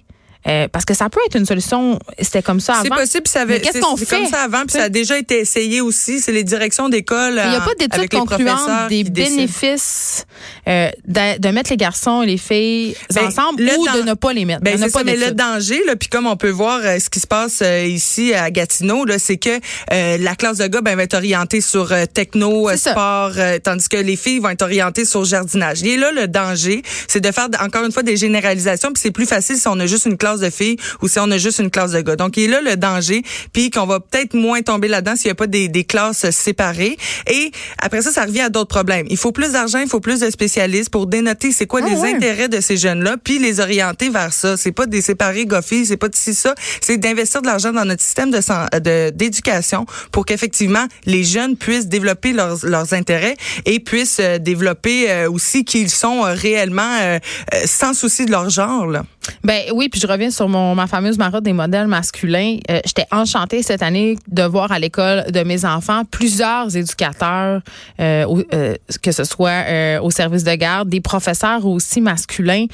euh, 0.46 0.68
parce 0.68 0.84
que 0.84 0.94
ça 0.94 1.08
peut 1.08 1.20
être 1.26 1.36
une 1.36 1.46
solution. 1.46 1.98
C'était 2.20 2.42
comme 2.42 2.60
ça 2.60 2.74
avant. 2.74 2.84
C'est 2.84 2.90
possible. 2.90 3.28
Ça 3.28 3.40
avait, 3.42 3.60
qu'est-ce 3.60 3.80
qu'on 3.80 3.96
fait 3.96 4.06
comme 4.06 4.26
ça 4.26 4.42
avant, 4.42 4.62
puis 4.62 4.72
ça 4.78 4.84
a 4.84 4.88
déjà 4.88 5.18
été 5.18 5.40
essayé 5.40 5.80
aussi. 5.80 6.20
C'est 6.20 6.32
les 6.32 6.44
directions 6.44 6.88
d'école. 6.88 7.40
Il 7.44 7.50
n'y 7.50 7.56
a 7.56 7.60
pas 7.60 7.74
d'études 7.74 8.10
concluantes 8.10 8.88
des 8.88 9.04
bénéfices 9.04 10.26
euh, 10.68 10.90
de, 11.06 11.38
de, 11.38 11.48
mettre 11.48 11.70
les 11.70 11.76
garçons 11.76 12.22
et 12.22 12.26
les 12.26 12.38
filles 12.38 12.96
ben, 13.14 13.26
ensemble 13.26 13.62
ou 13.62 13.86
de 13.88 14.02
ne 14.02 14.14
pas 14.14 14.32
les 14.32 14.44
mettre. 14.44 14.62
Ben, 14.62 14.78
c'est 14.78 14.88
ça, 14.88 15.04
mais 15.04 15.16
le 15.16 15.32
danger, 15.32 15.80
là, 15.86 15.96
puis 15.96 16.08
comme 16.08 16.26
on 16.26 16.36
peut 16.36 16.50
voir 16.50 16.80
euh, 16.82 16.98
ce 16.98 17.08
qui 17.08 17.20
se 17.20 17.26
passe 17.26 17.60
euh, 17.62 17.84
ici 17.84 18.34
à 18.34 18.50
Gatineau, 18.50 19.04
là, 19.04 19.18
c'est 19.18 19.36
que 19.36 19.60
la 19.90 20.34
classe 20.34 20.58
de 20.58 20.66
gars 20.66 20.80
ben, 20.80 20.96
va 20.96 21.04
être 21.04 21.14
orientée 21.14 21.60
sur 21.60 21.92
techno, 22.12 22.68
sport, 22.76 23.32
tandis 23.62 23.88
que 23.88 23.96
les 23.96 24.16
filles 24.16 24.40
vont 24.40 24.50
être 24.50 24.62
orientées 24.62 25.04
sur 25.04 25.24
jardinage. 25.24 25.82
Et 25.82 25.96
là, 25.96 26.12
le 26.12 26.28
danger, 26.28 26.82
c'est 27.08 27.20
de 27.20 27.30
faire 27.30 27.48
encore 27.60 27.84
une 27.84 27.92
fois 27.92 28.02
des 28.02 28.16
généralisations, 28.16 28.92
puis 28.92 29.00
c'est 29.00 29.10
plus 29.10 29.26
facile 29.26 29.56
si 29.56 29.68
on 29.68 29.78
a 29.78 29.86
juste 29.86 30.06
une 30.06 30.16
classe 30.16 30.35
de 30.40 30.50
filles 30.50 30.76
ou 31.02 31.08
si 31.08 31.18
on 31.18 31.30
a 31.30 31.38
juste 31.38 31.58
une 31.58 31.70
classe 31.70 31.92
de 31.92 32.00
gars. 32.00 32.16
Donc, 32.16 32.36
il 32.36 32.44
est 32.44 32.48
là 32.48 32.60
le 32.60 32.76
danger, 32.76 33.22
puis 33.52 33.70
qu'on 33.70 33.86
va 33.86 34.00
peut-être 34.00 34.34
moins 34.34 34.62
tomber 34.62 34.88
là-dedans 34.88 35.16
s'il 35.16 35.28
n'y 35.28 35.32
a 35.32 35.36
pas 35.36 35.46
des, 35.46 35.68
des, 35.68 35.84
classes 35.84 36.28
séparées. 36.30 36.96
Et 37.30 37.50
après 37.78 38.02
ça, 38.02 38.10
ça 38.10 38.24
revient 38.24 38.40
à 38.40 38.48
d'autres 38.48 38.68
problèmes. 38.68 39.06
Il 39.08 39.16
faut 39.16 39.32
plus 39.32 39.52
d'argent, 39.52 39.78
il 39.78 39.88
faut 39.88 40.00
plus 40.00 40.20
de 40.20 40.30
spécialistes 40.30 40.90
pour 40.90 41.06
dénoter 41.06 41.52
c'est 41.52 41.66
quoi 41.66 41.80
ah 41.82 41.88
les 41.88 42.14
intérêts 42.14 42.48
de 42.48 42.60
ces 42.60 42.76
jeunes-là, 42.76 43.16
puis 43.22 43.38
les 43.38 43.60
orienter 43.60 44.10
vers 44.10 44.32
ça. 44.32 44.56
C'est 44.56 44.72
pas 44.72 44.86
des 44.86 45.00
séparés 45.00 45.46
goffies, 45.46 45.86
c'est 45.86 45.96
pas 45.96 46.08
de 46.08 46.14
ça. 46.14 46.54
C'est 46.80 46.98
d'investir 46.98 47.42
de 47.42 47.46
l'argent 47.46 47.72
dans 47.72 47.84
notre 47.84 48.02
système 48.02 48.30
de 48.30 49.10
d'éducation 49.10 49.86
pour 50.12 50.24
qu'effectivement 50.24 50.86
les 51.04 51.24
jeunes 51.24 51.56
puissent 51.56 51.88
développer 51.88 52.32
leurs, 52.32 52.64
leurs 52.64 52.92
intérêts 52.94 53.36
et 53.64 53.80
puissent 53.80 54.20
euh, 54.20 54.38
développer 54.38 55.10
euh, 55.10 55.30
aussi 55.30 55.64
qu'ils 55.64 55.90
sont 55.90 56.24
euh, 56.24 56.34
réellement 56.34 57.18
sans 57.64 57.94
souci 57.94 58.26
de 58.26 58.30
leur 58.30 58.48
genre. 58.50 58.86
Là. 58.86 59.04
Ben 59.44 59.62
oui, 59.72 59.88
puis 59.88 60.00
je 60.00 60.06
reviens 60.06 60.30
sur 60.30 60.48
mon 60.48 60.74
ma 60.74 60.86
fameuse 60.86 61.18
marotte 61.18 61.44
des 61.44 61.52
modèles 61.52 61.86
masculins. 61.86 62.58
Euh, 62.70 62.80
j'étais 62.84 63.06
enchantée 63.10 63.62
cette 63.62 63.82
année 63.82 64.16
de 64.28 64.42
voir 64.42 64.72
à 64.72 64.78
l'école 64.78 65.30
de 65.30 65.42
mes 65.42 65.64
enfants 65.64 66.02
plusieurs 66.10 66.76
éducateurs, 66.76 67.60
euh, 68.00 68.42
euh, 68.52 68.74
que 69.02 69.12
ce 69.12 69.24
soit 69.24 70.00
au 70.02 70.10
service 70.10 70.44
de 70.44 70.54
garde, 70.54 70.88
des 70.88 71.00
professeurs 71.00 71.64
aussi 71.66 72.00
masculins. 72.00 72.66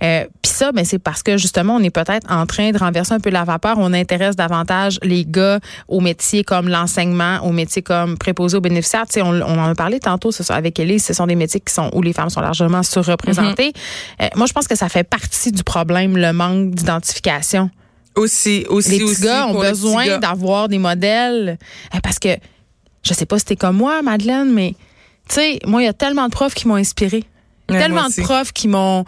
puis 0.00 0.52
ça, 0.52 0.72
ben 0.72 0.84
c'est 0.84 0.98
parce 0.98 1.22
que 1.22 1.36
justement, 1.36 1.76
on 1.76 1.82
est 1.82 1.90
peut-être 1.90 2.30
en 2.30 2.46
train 2.46 2.70
de 2.70 2.78
renverser 2.78 3.14
un 3.14 3.20
peu 3.20 3.30
la 3.30 3.44
vapeur. 3.44 3.76
On 3.78 3.92
intéresse 3.92 4.36
davantage 4.36 4.98
les 5.02 5.24
gars 5.24 5.60
aux 5.88 6.00
métiers 6.00 6.44
comme 6.44 6.68
l'enseignement, 6.68 7.40
aux 7.42 7.52
métiers 7.52 7.82
comme 7.82 8.16
préposés 8.16 8.56
aux 8.56 8.60
bénéficiaires. 8.60 9.06
Tu 9.06 9.14
sais, 9.14 9.22
on, 9.22 9.30
on, 9.30 9.58
en 9.58 9.70
a 9.70 9.74
parlé 9.74 10.00
tantôt 10.00 10.32
ce, 10.32 10.50
avec 10.52 10.78
Elise. 10.78 11.04
Ce 11.04 11.14
sont 11.14 11.26
des 11.26 11.34
métiers 11.34 11.60
qui 11.60 11.72
sont 11.72 11.90
où 11.92 12.02
les 12.02 12.12
femmes 12.12 12.30
sont 12.30 12.40
largement 12.40 12.82
surreprésentées. 12.82 13.72
Mm-hmm. 14.20 14.36
moi, 14.36 14.46
je 14.46 14.52
pense 14.52 14.68
que 14.68 14.76
ça 14.76 14.88
fait 14.88 15.04
partie 15.04 15.52
du 15.52 15.62
problème 15.62 15.97
le 16.06 16.32
manque 16.32 16.74
d'identification. 16.74 17.70
Aussi, 18.14 18.64
aussi, 18.68 18.98
Les 18.98 18.98
petits 18.98 19.22
gars 19.22 19.46
ont 19.46 19.60
besoin 19.60 20.18
d'avoir 20.18 20.68
des 20.68 20.78
modèles. 20.78 21.58
Euh, 21.94 21.98
parce 22.02 22.18
que, 22.18 22.36
je 23.02 23.14
sais 23.14 23.26
pas 23.26 23.38
si 23.38 23.44
t'es 23.44 23.56
comme 23.56 23.76
moi, 23.76 24.02
Madeleine, 24.02 24.52
mais, 24.52 24.74
tu 25.28 25.36
sais, 25.36 25.58
moi, 25.66 25.82
il 25.82 25.84
y 25.84 25.88
a 25.88 25.92
tellement 25.92 26.26
de 26.26 26.32
profs 26.32 26.54
qui 26.54 26.66
m'ont 26.66 26.78
tellement 27.68 28.08
de 28.08 28.22
profs 28.22 28.52
qui 28.52 28.68
m'ont 28.68 29.04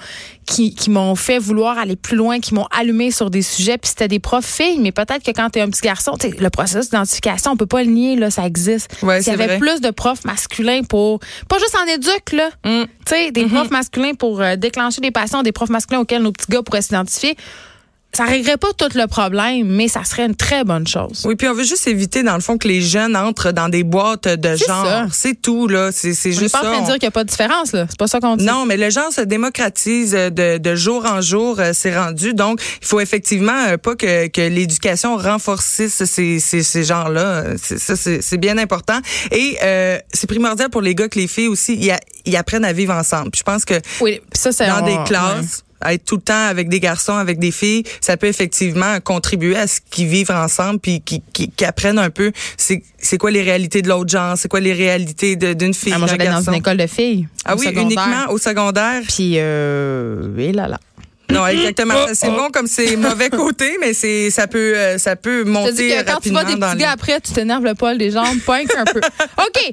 qui, 0.46 0.74
qui 0.74 0.90
m'ont 0.90 1.14
fait 1.14 1.38
vouloir 1.38 1.78
aller 1.78 1.96
plus 1.96 2.16
loin, 2.16 2.40
qui 2.40 2.54
m'ont 2.54 2.66
allumé 2.76 3.10
sur 3.10 3.30
des 3.30 3.42
sujets. 3.42 3.78
Puis 3.78 3.90
c'était 3.90 4.08
des 4.08 4.18
profs 4.18 4.44
filles, 4.44 4.78
mais 4.80 4.90
peut-être 4.90 5.22
que 5.22 5.30
quand 5.30 5.50
tu 5.50 5.58
es 5.60 5.62
un 5.62 5.70
petit 5.70 5.82
garçon, 5.82 6.12
le 6.22 6.48
processus 6.50 6.90
d'identification, 6.90 7.52
on 7.52 7.56
peut 7.56 7.66
pas 7.66 7.82
le 7.82 7.90
nier, 7.90 8.16
là, 8.16 8.30
ça 8.30 8.46
existe. 8.46 8.96
Ouais, 9.02 9.22
S'il 9.22 9.32
y 9.32 9.40
avait 9.40 9.58
plus 9.58 9.80
de 9.80 9.90
profs 9.90 10.24
masculins 10.24 10.82
pour 10.82 11.20
pas 11.48 11.58
juste 11.58 11.76
en 11.76 11.86
éduque, 11.86 12.32
là. 12.32 12.48
Mm. 12.64 12.84
Tu 12.84 12.90
sais, 13.06 13.30
des 13.30 13.44
mm-hmm. 13.44 13.48
profs 13.48 13.70
masculins 13.70 14.14
pour 14.14 14.40
euh, 14.40 14.56
déclencher 14.56 15.00
des 15.00 15.12
passions, 15.12 15.42
des 15.42 15.52
profs 15.52 15.70
masculins 15.70 16.00
auxquels 16.00 16.22
nos 16.22 16.32
petits 16.32 16.50
gars 16.50 16.62
pourraient 16.62 16.82
s'identifier 16.82 17.36
ça 18.12 18.24
réglerait 18.24 18.56
pas 18.56 18.72
tout 18.76 18.88
le 18.96 19.06
problème, 19.06 19.68
mais 19.68 19.86
ça 19.86 20.02
serait 20.02 20.26
une 20.26 20.34
très 20.34 20.64
bonne 20.64 20.86
chose. 20.86 21.22
Oui, 21.24 21.36
puis 21.36 21.46
on 21.46 21.54
veut 21.54 21.64
juste 21.64 21.86
éviter, 21.86 22.22
dans 22.22 22.34
le 22.34 22.40
fond, 22.40 22.58
que 22.58 22.66
les 22.66 22.80
jeunes 22.80 23.16
entrent 23.16 23.52
dans 23.52 23.68
des 23.68 23.84
boîtes 23.84 24.26
de 24.26 24.56
genre. 24.56 25.06
C'est 25.12 25.40
tout, 25.40 25.68
là. 25.68 25.90
C'est 25.92 26.14
juste 26.32 26.48
ça. 26.48 26.58
On 26.58 26.62
pas 26.62 26.68
en 26.68 26.72
train 26.72 26.80
de 26.80 26.86
dire 26.86 26.94
qu'il 26.94 27.02
n'y 27.04 27.08
a 27.08 27.12
pas 27.12 27.24
de 27.24 27.28
différence, 27.28 27.72
là. 27.72 27.86
C'est 27.88 27.98
pas 27.98 28.08
ça 28.08 28.20
qu'on 28.20 28.36
dit. 28.36 28.44
Non, 28.44 28.66
mais 28.66 28.76
le 28.76 28.90
genre 28.90 29.12
se 29.12 29.20
démocratise 29.20 30.12
de, 30.12 30.58
de 30.58 30.74
jour 30.74 31.04
en 31.06 31.20
jour, 31.20 31.60
euh, 31.60 31.70
c'est 31.72 31.96
rendu. 31.96 32.34
Donc, 32.34 32.60
il 32.80 32.86
faut 32.86 33.00
effectivement 33.00 33.66
euh, 33.68 33.76
pas 33.76 33.94
que, 33.94 34.26
que 34.26 34.40
l'éducation 34.40 35.16
renforcisse 35.16 36.04
ces, 36.04 36.40
ces, 36.40 36.62
ces 36.62 36.84
genres-là. 36.84 37.44
Ça, 37.56 37.94
c'est 37.96 38.38
bien 38.38 38.58
important. 38.58 38.98
Et 39.30 39.56
euh, 39.62 39.98
c'est 40.12 40.26
primordial 40.26 40.68
pour 40.68 40.82
les 40.82 40.94
gars 40.94 41.08
que 41.08 41.18
les 41.18 41.28
filles 41.28 41.48
aussi, 41.48 41.92
ils, 42.26 42.36
apprennent 42.36 42.64
à 42.64 42.72
vivre 42.72 42.94
ensemble. 42.94 43.30
Puis 43.30 43.40
je 43.40 43.44
pense 43.44 43.64
que 43.64 43.74
oui, 44.00 44.20
ça, 44.32 44.50
dans 44.66 44.84
des 44.84 44.98
classes 45.04 45.64
être 45.86 46.04
tout 46.04 46.16
le 46.16 46.22
temps 46.22 46.46
avec 46.46 46.68
des 46.68 46.80
garçons, 46.80 47.14
avec 47.14 47.38
des 47.38 47.50
filles, 47.50 47.84
ça 48.00 48.16
peut 48.16 48.26
effectivement 48.26 49.00
contribuer 49.00 49.56
à 49.56 49.66
ce 49.66 49.80
qu'ils 49.90 50.06
vivent 50.06 50.30
ensemble, 50.30 50.80
puis 50.80 51.00
qu'ils 51.00 51.66
apprennent 51.66 51.98
un 51.98 52.10
peu 52.10 52.32
c'est 52.56 52.82
c'est 52.98 53.18
quoi 53.18 53.30
les 53.30 53.42
réalités 53.42 53.82
de 53.82 53.88
l'autre 53.88 54.10
genre, 54.10 54.36
c'est 54.36 54.48
quoi 54.48 54.60
les 54.60 54.72
réalités 54.72 55.36
d'une 55.36 55.74
fille. 55.74 55.92
Ah, 55.94 55.98
moi, 55.98 56.06
j'allais 56.06 56.26
dans 56.26 56.42
une 56.42 56.54
école 56.54 56.76
de 56.76 56.86
filles. 56.86 57.28
Ah 57.44 57.54
oui, 57.56 57.66
uniquement 57.74 58.30
au 58.30 58.38
secondaire. 58.38 59.02
Puis, 59.08 59.34
euh, 59.36 60.36
et 60.36 60.52
là 60.52 60.68
là. 60.68 60.78
Non, 61.30 61.46
exactement. 61.46 61.94
c'est 62.12 62.30
bon 62.30 62.48
comme 62.52 62.66
c'est 62.66 62.96
mauvais 62.96 63.30
côté, 63.30 63.76
mais 63.80 63.92
c'est 63.92 64.30
ça 64.30 64.46
peut 64.46 64.76
euh, 64.76 64.98
ça 64.98 65.16
peut 65.16 65.44
monter 65.44 65.90
que 65.90 66.04
quand 66.04 66.20
tu 66.20 66.30
vois 66.30 66.44
des 66.44 66.56
petits 66.56 66.76
gars 66.76 66.92
après, 66.92 67.20
tu 67.20 67.32
t'énerves 67.32 67.64
le 67.64 67.74
poil 67.74 67.98
des 67.98 68.10
jambes, 68.10 68.38
point 68.44 68.62
un 68.76 68.84
peu. 68.84 69.00
OK. 69.38 69.70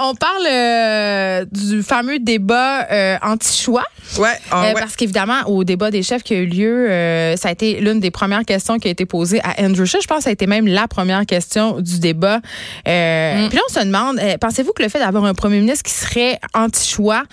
on 0.00 0.14
parle 0.14 0.46
euh, 0.48 1.44
du 1.50 1.82
fameux 1.82 2.18
débat 2.18 2.86
euh, 2.90 3.16
anti-choix. 3.22 3.84
Ouais, 4.18 4.28
ah, 4.50 4.62
ouais. 4.62 4.74
Parce 4.74 4.96
qu'évidemment, 4.96 5.42
au 5.46 5.64
débat 5.64 5.90
des 5.90 6.02
chefs 6.02 6.22
qui 6.22 6.34
a 6.34 6.38
eu 6.38 6.46
lieu, 6.46 6.86
ça 7.36 7.48
a 7.48 7.52
été 7.52 7.80
l'une 7.80 8.00
des 8.00 8.10
premières 8.10 8.44
questions 8.44 8.78
qui 8.78 8.88
a 8.88 8.90
été 8.90 9.06
posée 9.06 9.40
à 9.42 9.62
Andrew 9.62 9.84
Scheer. 9.84 10.00
Je 10.02 10.06
pense 10.06 10.18
que 10.18 10.24
ça 10.24 10.30
a 10.30 10.32
été 10.32 10.46
même 10.46 10.66
la 10.66 10.88
première 10.88 11.26
question 11.26 11.80
du 11.80 12.00
débat. 12.00 12.38
Mm. 12.38 13.48
Puis 13.48 13.56
là, 13.56 13.60
on 13.68 13.72
se 13.72 13.84
demande, 13.84 14.20
pensez-vous 14.40 14.72
que 14.72 14.82
le 14.82 14.88
fait 14.88 14.98
d'avoir 14.98 15.24
un 15.24 15.34
premier 15.34 15.60
ministre 15.60 15.84
qui 15.84 15.94
serait 15.94 16.38
anti-choix 16.54 17.24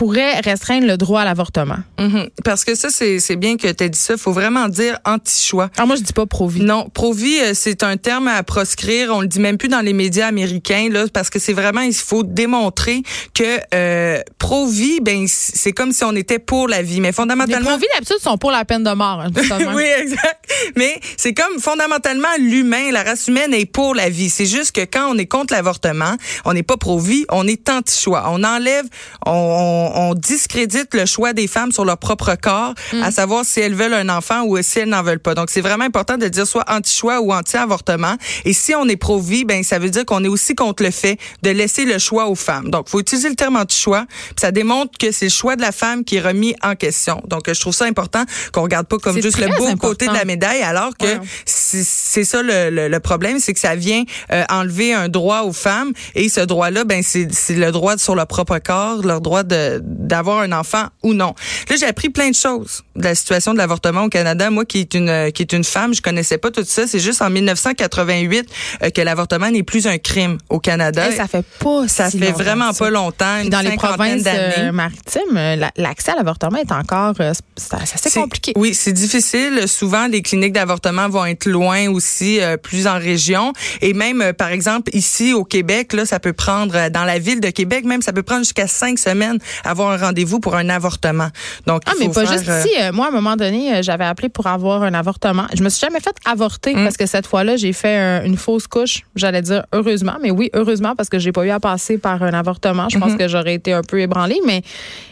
pourrait 0.00 0.40
restreindre 0.40 0.86
le 0.86 0.96
droit 0.96 1.20
à 1.20 1.24
l'avortement. 1.26 1.76
Mhm. 1.98 2.30
Parce 2.42 2.64
que 2.64 2.74
ça, 2.74 2.88
c'est 2.88 3.36
bien 3.36 3.58
que 3.58 3.70
tu 3.70 3.84
aies 3.84 3.90
dit 3.90 3.98
ça. 3.98 4.14
Il 4.14 4.18
faut 4.18 4.32
vraiment 4.32 4.66
dire 4.66 4.98
anti-choix. 5.04 5.64
Alors 5.64 5.74
ah, 5.76 5.84
moi, 5.84 5.96
je 5.96 6.00
dis 6.00 6.14
pas 6.14 6.24
pro-vie. 6.24 6.62
Non, 6.62 6.88
pro-vie, 6.88 7.38
euh, 7.42 7.52
c'est 7.52 7.82
un 7.82 7.98
terme 7.98 8.26
à 8.26 8.42
proscrire. 8.42 9.10
On 9.14 9.20
le 9.20 9.26
dit 9.26 9.40
même 9.40 9.58
plus 9.58 9.68
dans 9.68 9.82
les 9.82 9.92
médias 9.92 10.28
américains, 10.28 10.88
là, 10.90 11.04
parce 11.12 11.28
que 11.28 11.38
c'est 11.38 11.52
vraiment, 11.52 11.82
il 11.82 11.92
faut 11.92 12.22
démontrer 12.22 13.02
que 13.34 13.58
euh, 13.74 14.22
pro-vie, 14.38 15.00
ben, 15.02 15.26
c'est 15.28 15.72
comme 15.72 15.92
si 15.92 16.02
on 16.02 16.16
était 16.16 16.38
pour 16.38 16.66
la 16.66 16.80
vie. 16.80 17.02
Mais 17.02 17.12
fondamentalement. 17.12 17.60
Les 17.60 17.66
pro-vie, 17.66 17.86
d'habitude, 17.92 18.20
sont 18.22 18.38
pour 18.38 18.52
la 18.52 18.64
peine 18.64 18.84
de 18.84 18.94
mort. 18.94 19.20
Hein, 19.20 19.28
oui, 19.74 19.84
exact. 20.00 20.50
Mais 20.76 20.98
c'est 21.18 21.34
comme 21.34 21.60
fondamentalement 21.60 22.28
l'humain, 22.38 22.90
la 22.90 23.02
race 23.02 23.28
humaine 23.28 23.52
est 23.52 23.66
pour 23.66 23.94
la 23.94 24.08
vie. 24.08 24.30
C'est 24.30 24.46
juste 24.46 24.72
que 24.72 24.80
quand 24.80 25.14
on 25.14 25.18
est 25.18 25.26
contre 25.26 25.52
l'avortement, 25.52 26.16
on 26.46 26.54
n'est 26.54 26.62
pas 26.62 26.78
pro-vie, 26.78 27.26
on 27.28 27.46
est 27.46 27.68
anti-choix. 27.68 28.24
On 28.28 28.42
enlève, 28.44 28.86
on 29.26 29.89
on, 29.89 29.89
discrédite 30.14 30.94
le 30.94 31.06
choix 31.06 31.32
des 31.32 31.46
femmes 31.46 31.72
sur 31.72 31.84
leur 31.84 31.98
propre 31.98 32.34
corps, 32.40 32.74
à 32.92 33.08
mm. 33.08 33.12
savoir 33.12 33.44
si 33.44 33.60
elles 33.60 33.74
veulent 33.74 33.94
un 33.94 34.08
enfant 34.08 34.44
ou 34.44 34.60
si 34.62 34.80
elles 34.80 34.88
n'en 34.88 35.02
veulent 35.02 35.20
pas. 35.20 35.34
Donc, 35.34 35.50
c'est 35.50 35.60
vraiment 35.60 35.84
important 35.84 36.16
de 36.16 36.28
dire 36.28 36.46
soit 36.46 36.64
anti-choix 36.68 37.20
ou 37.20 37.32
anti-avortement. 37.32 38.16
Et 38.44 38.52
si 38.52 38.74
on 38.74 38.86
est 38.88 38.96
pro-vie, 38.96 39.44
ben 39.44 39.62
ça 39.62 39.78
veut 39.78 39.90
dire 39.90 40.04
qu'on 40.04 40.24
est 40.24 40.28
aussi 40.28 40.54
contre 40.54 40.82
le 40.82 40.90
fait 40.90 41.18
de 41.42 41.50
laisser 41.50 41.84
le 41.84 41.98
choix 41.98 42.26
aux 42.26 42.34
femmes. 42.34 42.70
Donc, 42.70 42.88
faut 42.88 43.00
utiliser 43.00 43.28
le 43.28 43.36
terme 43.36 43.56
anti-choix. 43.56 44.06
Ça 44.38 44.50
démontre 44.52 44.98
que 44.98 45.12
c'est 45.12 45.26
le 45.26 45.30
choix 45.30 45.56
de 45.56 45.62
la 45.62 45.72
femme 45.72 46.04
qui 46.04 46.16
est 46.16 46.20
remis 46.20 46.54
en 46.62 46.74
question. 46.74 47.22
Donc, 47.26 47.42
je 47.46 47.60
trouve 47.60 47.74
ça 47.74 47.84
important 47.84 48.24
qu'on 48.52 48.62
regarde 48.62 48.86
pas 48.86 48.98
comme 48.98 49.20
juste 49.20 49.38
le 49.38 49.48
beau 49.56 49.74
côté 49.76 50.06
de 50.06 50.12
la 50.12 50.24
médaille, 50.24 50.62
alors 50.62 50.96
que 50.96 51.06
c'est 51.46 52.24
ça 52.24 52.42
le, 52.42 52.98
problème, 52.98 53.40
c'est 53.40 53.54
que 53.54 53.60
ça 53.60 53.74
vient 53.76 54.04
euh, 54.30 54.44
enlever 54.50 54.92
un 54.92 55.08
droit 55.08 55.42
aux 55.42 55.52
femmes. 55.52 55.92
Et 56.14 56.28
ce 56.28 56.40
droit-là, 56.40 56.84
ben 56.84 57.02
c'est 57.02 57.28
le 57.50 57.70
droit 57.72 57.96
sur 57.96 58.14
leur 58.14 58.26
propre 58.26 58.58
corps, 58.58 59.02
leur 59.02 59.20
droit 59.20 59.42
de 59.42 59.79
d'avoir 59.82 60.40
un 60.40 60.52
enfant 60.52 60.86
ou 61.02 61.14
non. 61.14 61.34
Là, 61.68 61.76
j'ai 61.76 61.86
appris 61.86 62.10
plein 62.10 62.30
de 62.30 62.34
choses 62.34 62.82
de 63.00 63.04
la 63.04 63.14
situation 63.14 63.52
de 63.52 63.58
l'avortement 63.58 64.04
au 64.04 64.08
Canada. 64.08 64.50
Moi, 64.50 64.64
qui 64.64 64.80
est 64.80 64.94
une 64.94 65.32
qui 65.32 65.42
est 65.42 65.52
une 65.52 65.64
femme, 65.64 65.94
je 65.94 66.02
connaissais 66.02 66.38
pas 66.38 66.50
tout 66.50 66.64
ça. 66.66 66.86
C'est 66.86 66.98
juste 66.98 67.22
en 67.22 67.30
1988 67.30 68.48
euh, 68.82 68.90
que 68.90 69.00
l'avortement 69.00 69.50
n'est 69.50 69.62
plus 69.62 69.86
un 69.86 69.98
crime 69.98 70.38
au 70.48 70.58
Canada. 70.58 71.08
Et 71.08 71.16
ça 71.16 71.26
fait 71.26 71.44
pas 71.58 71.88
ça 71.88 72.10
fait 72.10 72.32
vraiment 72.32 72.72
pas 72.72 72.90
longtemps. 72.90 73.44
dans 73.46 73.60
les 73.60 73.76
provinces 73.76 74.22
euh, 74.26 74.72
maritimes, 74.72 75.36
euh, 75.36 75.56
l'accès 75.76 76.12
à 76.12 76.16
l'avortement 76.16 76.58
est 76.58 76.72
encore 76.72 77.14
c'est 77.56 77.74
assez 77.74 78.18
compliqué. 78.18 78.52
Oui, 78.56 78.74
c'est 78.74 78.92
difficile. 78.92 79.66
Souvent, 79.66 80.06
les 80.06 80.22
cliniques 80.22 80.52
d'avortement 80.52 81.08
vont 81.08 81.24
être 81.26 81.46
loin 81.46 81.88
aussi, 81.90 82.40
plus 82.62 82.86
en 82.86 82.98
région. 82.98 83.52
Et 83.80 83.92
même, 83.92 84.32
par 84.32 84.48
exemple, 84.48 84.90
ici 84.94 85.32
au 85.32 85.44
Québec, 85.44 85.92
là, 85.92 86.06
ça 86.06 86.18
peut 86.20 86.32
prendre 86.32 86.88
dans 86.90 87.04
la 87.04 87.18
ville 87.18 87.40
de 87.40 87.50
Québec, 87.50 87.84
même 87.84 88.02
ça 88.02 88.12
peut 88.12 88.22
prendre 88.22 88.42
jusqu'à 88.42 88.66
cinq 88.66 88.98
semaines 88.98 89.38
avoir 89.64 89.90
un 89.90 89.96
rendez-vous 89.96 90.40
pour 90.40 90.56
un 90.56 90.68
avortement. 90.68 91.28
Donc, 91.66 91.82
ah, 91.86 91.92
mais 91.98 92.08
pas 92.08 92.24
juste 92.24 92.48
euh, 92.48 92.60
ici. 92.60 92.70
Euh, 92.90 92.92
moi, 92.92 93.06
à 93.06 93.08
un 93.08 93.12
moment 93.12 93.36
donné, 93.36 93.74
euh, 93.74 93.82
j'avais 93.82 94.04
appelé 94.04 94.28
pour 94.28 94.46
avoir 94.46 94.82
un 94.82 94.94
avortement. 94.94 95.46
Je 95.54 95.62
me 95.62 95.68
suis 95.68 95.80
jamais 95.80 96.00
fait 96.00 96.14
avorter 96.24 96.74
mm. 96.74 96.84
parce 96.84 96.96
que 96.96 97.06
cette 97.06 97.26
fois-là, 97.26 97.56
j'ai 97.56 97.72
fait 97.72 98.24
une 98.24 98.36
fausse 98.36 98.66
couche. 98.66 99.02
J'allais 99.16 99.42
dire 99.42 99.64
heureusement, 99.72 100.16
mais 100.22 100.30
oui, 100.30 100.50
heureusement 100.54 100.94
parce 100.96 101.08
que 101.08 101.18
j'ai 101.18 101.32
pas 101.32 101.44
eu 101.44 101.50
à 101.50 101.60
passer 101.60 101.98
par 101.98 102.22
un 102.22 102.34
avortement. 102.34 102.88
Je 102.88 102.98
pense 102.98 103.12
mm-hmm. 103.12 103.18
que 103.18 103.28
j'aurais 103.28 103.54
été 103.54 103.72
un 103.72 103.82
peu 103.82 104.00
ébranlée, 104.00 104.40
mais 104.46 104.62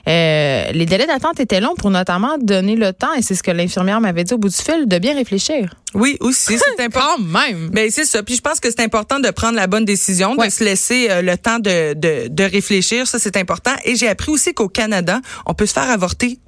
les 0.07 0.87
délais 0.87 1.07
d'attente 1.07 1.41
étaient 1.41 1.61
longs 1.61 1.75
pour 1.77 1.91
notamment 1.91 2.39
donner 2.41 2.77
le 2.77 2.93
temps, 2.93 3.13
et 3.17 3.23
c'est 3.23 3.35
ce 3.35 3.43
que 3.43 3.51
l'infirmière 3.51 4.01
m'avait 4.01 4.25
dit 4.25 4.35
au 4.35 4.39
bout 4.39 4.49
du 4.49 4.57
fil, 4.57 4.87
de 4.87 4.99
bien 4.99 5.15
réfléchir. 5.15 5.75
Oui, 5.95 6.17
aussi, 6.21 6.59
c'est 6.59 6.83
important. 6.85 7.19
même. 7.19 7.71
Ben 7.71 7.91
c'est 7.91 8.05
ça. 8.05 8.23
Puis 8.23 8.37
je 8.37 8.41
pense 8.41 8.61
que 8.61 8.71
c'est 8.71 8.81
important 8.81 9.21
de 9.21 9.31
prendre 9.31 9.57
la 9.57 9.67
bonne 9.67 9.85
décision, 9.85 10.35
de 10.35 10.49
se 10.49 10.65
laisser 10.65 11.09
le 11.23 11.37
temps 11.37 11.59
de, 11.59 11.95
de, 11.95 12.29
de 12.29 12.45
réfléchir. 12.45 13.07
Ça, 13.07 13.19
c'est 13.19 13.37
important. 13.37 13.73
Et 13.85 13.97
j'ai 13.97 14.09
appris 14.09 14.31
aussi 14.31 14.55
qu'au 14.55 14.69
Canada, 14.69 15.21
on 15.47 15.55
peut 15.55 15.67
se 15.67 15.73
faire 15.73 15.91
avorter 15.91 16.39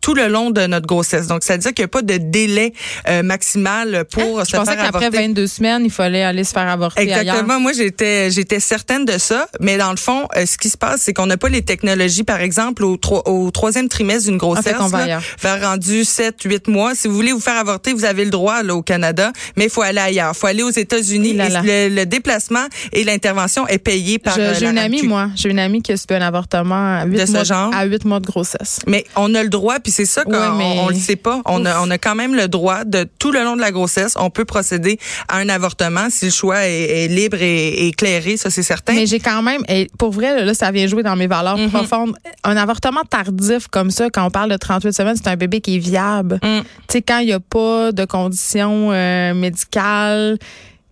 tout 0.00 0.14
le 0.14 0.28
long 0.28 0.50
de 0.50 0.66
notre 0.66 0.86
grossesse. 0.86 1.26
Donc, 1.26 1.42
ça 1.42 1.54
veut 1.54 1.58
dire 1.58 1.74
qu'il 1.74 1.82
n'y 1.82 1.86
a 1.86 1.88
pas 1.88 2.02
de 2.02 2.16
délai 2.16 2.72
euh, 3.08 3.22
maximal 3.22 4.04
pour 4.10 4.40
hein? 4.40 4.44
se 4.44 4.50
faire 4.50 4.60
avorter. 4.60 4.76
Je 4.76 4.90
pensais 4.90 4.92
qu'après 4.92 5.10
22 5.10 5.46
semaines, 5.46 5.84
il 5.84 5.90
fallait 5.90 6.22
aller 6.22 6.44
se 6.44 6.52
faire 6.52 6.68
avorter 6.68 7.02
Exactement. 7.02 7.60
Moi, 7.60 7.72
j'étais 7.72 8.30
j'étais 8.30 8.60
certaine 8.60 9.04
de 9.04 9.18
ça. 9.18 9.48
Mais 9.60 9.76
dans 9.76 9.90
le 9.90 9.96
fond, 9.96 10.28
euh, 10.36 10.46
ce 10.46 10.56
qui 10.56 10.68
se 10.68 10.76
passe, 10.76 11.02
c'est 11.02 11.12
qu'on 11.12 11.26
n'a 11.26 11.36
pas 11.36 11.48
les 11.48 11.62
technologies, 11.62 12.24
par 12.24 12.40
exemple, 12.40 12.84
au, 12.84 12.98
au 13.26 13.50
troisième 13.50 13.88
trimestre 13.88 14.28
d'une 14.28 14.38
grossesse, 14.38 14.78
en 14.78 14.88
fait, 14.88 15.06
là, 15.06 15.20
vers 15.40 15.62
rendu 15.62 16.04
7, 16.04 16.42
8 16.44 16.68
mois. 16.68 16.94
Si 16.94 17.08
vous 17.08 17.14
voulez 17.14 17.32
vous 17.32 17.40
faire 17.40 17.56
avorter, 17.56 17.92
vous 17.92 18.04
avez 18.04 18.24
le 18.24 18.30
droit 18.30 18.62
là, 18.62 18.74
au 18.74 18.82
Canada, 18.82 19.32
mais 19.56 19.64
il 19.64 19.70
faut 19.70 19.82
aller 19.82 20.00
ailleurs. 20.00 20.32
Il 20.34 20.38
faut 20.38 20.46
aller 20.46 20.62
aux 20.62 20.70
États-Unis. 20.70 21.34
Le, 21.34 22.04
déplacement 22.04 22.64
et 22.92 23.04
l'intervention 23.04 23.66
est 23.66 23.78
payé 23.78 24.18
par 24.18 24.34
J'ai 24.34 24.66
une 24.66 24.78
amie, 24.78 25.02
moi. 25.02 25.28
J'ai 25.34 25.50
une 25.50 25.58
amie 25.58 25.82
qui 25.82 25.92
a 25.92 25.96
subi 25.96 26.14
un 26.14 26.22
avortement 26.22 27.00
à 27.00 27.04
8, 27.04 27.26
de 27.26 27.32
mois, 27.32 27.44
genre? 27.44 27.74
à 27.74 27.84
8 27.84 28.04
mois 28.04 28.20
de 28.20 28.26
grossesse. 28.26 28.80
Mais 28.86 29.04
on 29.16 29.34
a 29.34 29.42
le 29.42 29.48
droit, 29.48 29.78
puis 29.88 29.94
c'est 29.94 30.04
ça 30.04 30.22
qu'on 30.22 30.56
mais... 30.58 30.76
on, 30.80 30.90
le 30.90 30.94
sait 30.96 31.16
pas. 31.16 31.40
On 31.46 31.64
a, 31.64 31.80
on 31.80 31.90
a 31.90 31.96
quand 31.96 32.14
même 32.14 32.34
le 32.34 32.46
droit 32.46 32.84
de 32.84 33.06
tout 33.18 33.32
le 33.32 33.42
long 33.42 33.56
de 33.56 33.62
la 33.62 33.72
grossesse, 33.72 34.16
on 34.18 34.28
peut 34.28 34.44
procéder 34.44 34.98
à 35.28 35.38
un 35.38 35.48
avortement 35.48 36.10
si 36.10 36.26
le 36.26 36.30
choix 36.30 36.66
est, 36.66 37.08
libre 37.08 37.38
et, 37.40 37.88
éclairé, 37.88 38.36
ça 38.36 38.50
c'est 38.50 38.62
certain. 38.62 38.92
Mais 38.92 39.06
j'ai 39.06 39.18
quand 39.18 39.40
même, 39.40 39.62
et 39.66 39.88
pour 39.96 40.10
vrai, 40.10 40.44
là, 40.44 40.52
ça 40.52 40.70
vient 40.72 40.86
jouer 40.86 41.02
dans 41.02 41.16
mes 41.16 41.26
valeurs 41.26 41.56
mm-hmm. 41.56 41.70
profondes. 41.70 42.14
Un 42.44 42.58
avortement 42.58 43.00
tardif 43.08 43.68
comme 43.68 43.90
ça, 43.90 44.10
quand 44.10 44.26
on 44.26 44.30
parle 44.30 44.50
de 44.50 44.58
38 44.58 44.92
semaines, 44.92 45.16
c'est 45.16 45.28
un 45.28 45.36
bébé 45.36 45.62
qui 45.62 45.76
est 45.76 45.78
viable. 45.78 46.38
Mm. 46.42 46.58
Tu 46.60 46.64
sais, 46.90 47.00
quand 47.00 47.20
il 47.20 47.26
n'y 47.26 47.32
a 47.32 47.40
pas 47.40 47.90
de 47.92 48.04
conditions 48.04 48.92
euh, 48.92 49.32
médicales, 49.32 50.38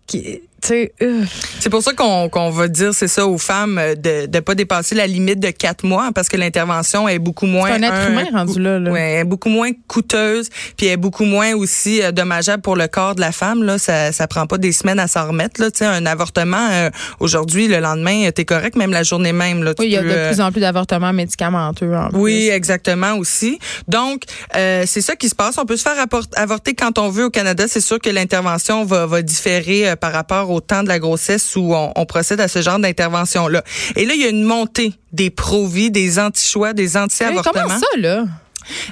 qui 0.07 0.41
euh. 0.70 1.25
C'est 1.61 1.70
pour 1.70 1.82
ça 1.82 1.92
qu'on 1.92 2.50
va 2.50 2.68
dire, 2.68 2.94
c'est 2.94 3.08
ça, 3.08 3.26
aux 3.26 3.38
femmes 3.38 3.78
euh, 3.78 3.94
de 3.94 4.28
ne 4.32 4.40
pas 4.40 4.54
dépasser 4.54 4.94
la 4.94 5.06
limite 5.06 5.40
de 5.40 5.50
quatre 5.50 5.85
mois 5.85 6.11
parce 6.14 6.28
que 6.28 6.37
l'intervention 6.37 7.08
est 7.08 7.18
beaucoup 7.18 7.46
moins. 7.46 7.68
C'est 7.68 7.85
un 7.85 7.94
être 7.94 8.11
humain 8.11 8.26
rendu 8.32 8.61
là. 8.61 8.78
là. 8.78 8.90
Ouais, 8.90 9.14
est 9.14 9.25
beaucoup 9.25 9.49
moins 9.49 9.70
coûteuse, 9.87 10.49
puis 10.76 10.87
est 10.87 10.96
beaucoup 10.96 11.25
moins 11.25 11.54
aussi 11.54 12.02
euh, 12.02 12.12
dommageable 12.12 12.62
pour 12.62 12.76
le 12.76 12.88
corps 12.88 13.14
de 13.14 13.20
la 13.20 13.32
femme. 13.32 13.62
Là, 13.62 13.78
ça, 13.78 14.12
ça 14.12 14.26
prend 14.26 14.46
pas 14.46 14.58
des 14.58 14.73
semaines 14.73 14.99
à 14.99 15.08
s'en 15.08 15.28
remettre. 15.28 15.61
Là, 15.61 15.68
un 15.80 16.06
avortement 16.06 16.90
aujourd'hui, 17.20 17.68
le 17.68 17.80
lendemain, 17.80 18.28
t'es 18.35 18.44
correct, 18.44 18.76
même 18.76 18.90
la 18.90 19.02
journée 19.02 19.32
même. 19.32 19.62
Là, 19.62 19.73
oui, 19.78 19.87
il 19.87 19.92
y 19.92 19.96
a 19.96 20.02
de 20.02 20.32
plus 20.32 20.40
en 20.40 20.50
plus 20.50 20.61
d'avortements 20.61 21.12
médicamenteux. 21.12 21.94
En 21.94 22.08
oui, 22.12 22.49
exactement 22.49 23.14
aussi. 23.14 23.58
Donc, 23.88 24.23
c'est 24.52 25.00
ça 25.00 25.16
qui 25.16 25.28
se 25.28 25.35
passe. 25.35 25.58
On 25.58 25.64
peut 25.64 25.76
se 25.76 25.82
faire 25.82 26.06
avorter 26.37 26.75
quand 26.75 26.99
on 26.99 27.08
veut 27.08 27.26
au 27.26 27.30
Canada. 27.30 27.64
C'est 27.68 27.80
sûr 27.80 27.99
que 27.99 28.11
l'intervention 28.11 28.85
va, 28.85 29.06
va 29.06 29.23
différer 29.23 29.94
par 29.96 30.12
rapport 30.12 30.50
au 30.50 30.56
au 30.57 30.61
temps 30.61 30.83
de 30.83 30.89
la 30.89 30.99
grossesse 30.99 31.55
où 31.57 31.75
on, 31.75 32.07
procède 32.07 32.41
à 32.41 32.49
ce 32.49 32.63
genre 32.63 32.79
d'intervention-là. 32.79 33.63
Et 33.97 34.05
là, 34.05 34.15
il 34.15 34.21
y 34.21 34.25
a 34.25 34.29
une 34.29 34.45
montée 34.45 34.95
des 35.13 35.31
pro-vie, 35.31 35.91
des 35.91 36.19
anti-choix, 36.19 36.73
des 36.73 36.97
anti-avortements. 36.97 37.63
comment 37.63 37.79
ça, 37.79 37.87
là? 37.99 38.25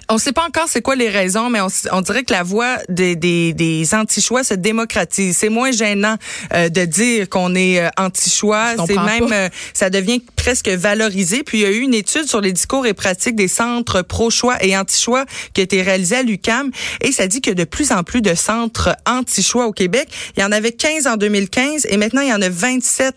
On 0.08 0.14
ne 0.14 0.18
sait 0.18 0.32
pas 0.32 0.44
encore 0.46 0.68
c'est 0.68 0.82
quoi 0.82 0.96
les 0.96 1.08
raisons, 1.08 1.50
mais 1.50 1.60
on, 1.60 2.00
dirait 2.00 2.24
que 2.24 2.32
la 2.32 2.42
voix 2.42 2.78
des, 2.88 3.16
des, 3.16 3.52
des 3.52 3.94
anti-choix 3.94 4.44
se 4.44 4.54
démocratise. 4.54 5.36
C'est 5.36 5.48
moins 5.48 5.70
gênant 5.70 6.16
euh, 6.52 6.68
de 6.68 6.84
dire 6.84 7.28
qu'on 7.28 7.54
est 7.54 7.80
euh, 7.80 7.88
anti-choix. 7.96 8.74
C'est 8.86 8.96
même, 8.96 9.32
euh, 9.32 9.48
ça 9.72 9.90
devient 9.90 10.22
presque 10.36 10.68
valorisé. 10.68 11.42
Puis 11.42 11.58
il 11.58 11.60
y 11.62 11.66
a 11.66 11.70
eu 11.70 11.80
une 11.80 11.94
étude 11.94 12.26
sur 12.28 12.40
les 12.40 12.52
discours 12.52 12.86
et 12.86 12.94
pratiques 12.94 13.36
des 13.36 13.48
centres 13.48 14.02
pro-choix 14.02 14.62
et 14.62 14.76
anti-choix 14.76 15.24
qui 15.52 15.60
a 15.60 15.64
été 15.64 15.82
réalisée 15.82 16.16
à 16.16 16.22
l'UCAM 16.22 16.70
et 17.00 17.12
ça 17.12 17.26
dit 17.26 17.40
qu'il 17.40 17.50
y 17.50 17.60
a 17.60 17.64
de 17.64 17.68
plus 17.68 17.92
en 17.92 18.02
plus 18.02 18.22
de 18.22 18.34
centres 18.34 18.96
anti-choix 19.06 19.66
au 19.66 19.72
Québec. 19.72 20.08
Il 20.36 20.40
y 20.40 20.44
en 20.44 20.52
avait 20.52 20.72
15 20.72 21.06
en 21.06 21.16
2015 21.16 21.86
et 21.88 21.96
maintenant 21.96 22.20
il 22.20 22.28
y 22.28 22.32
en 22.32 22.42
a 22.42 22.48
27 22.48 23.14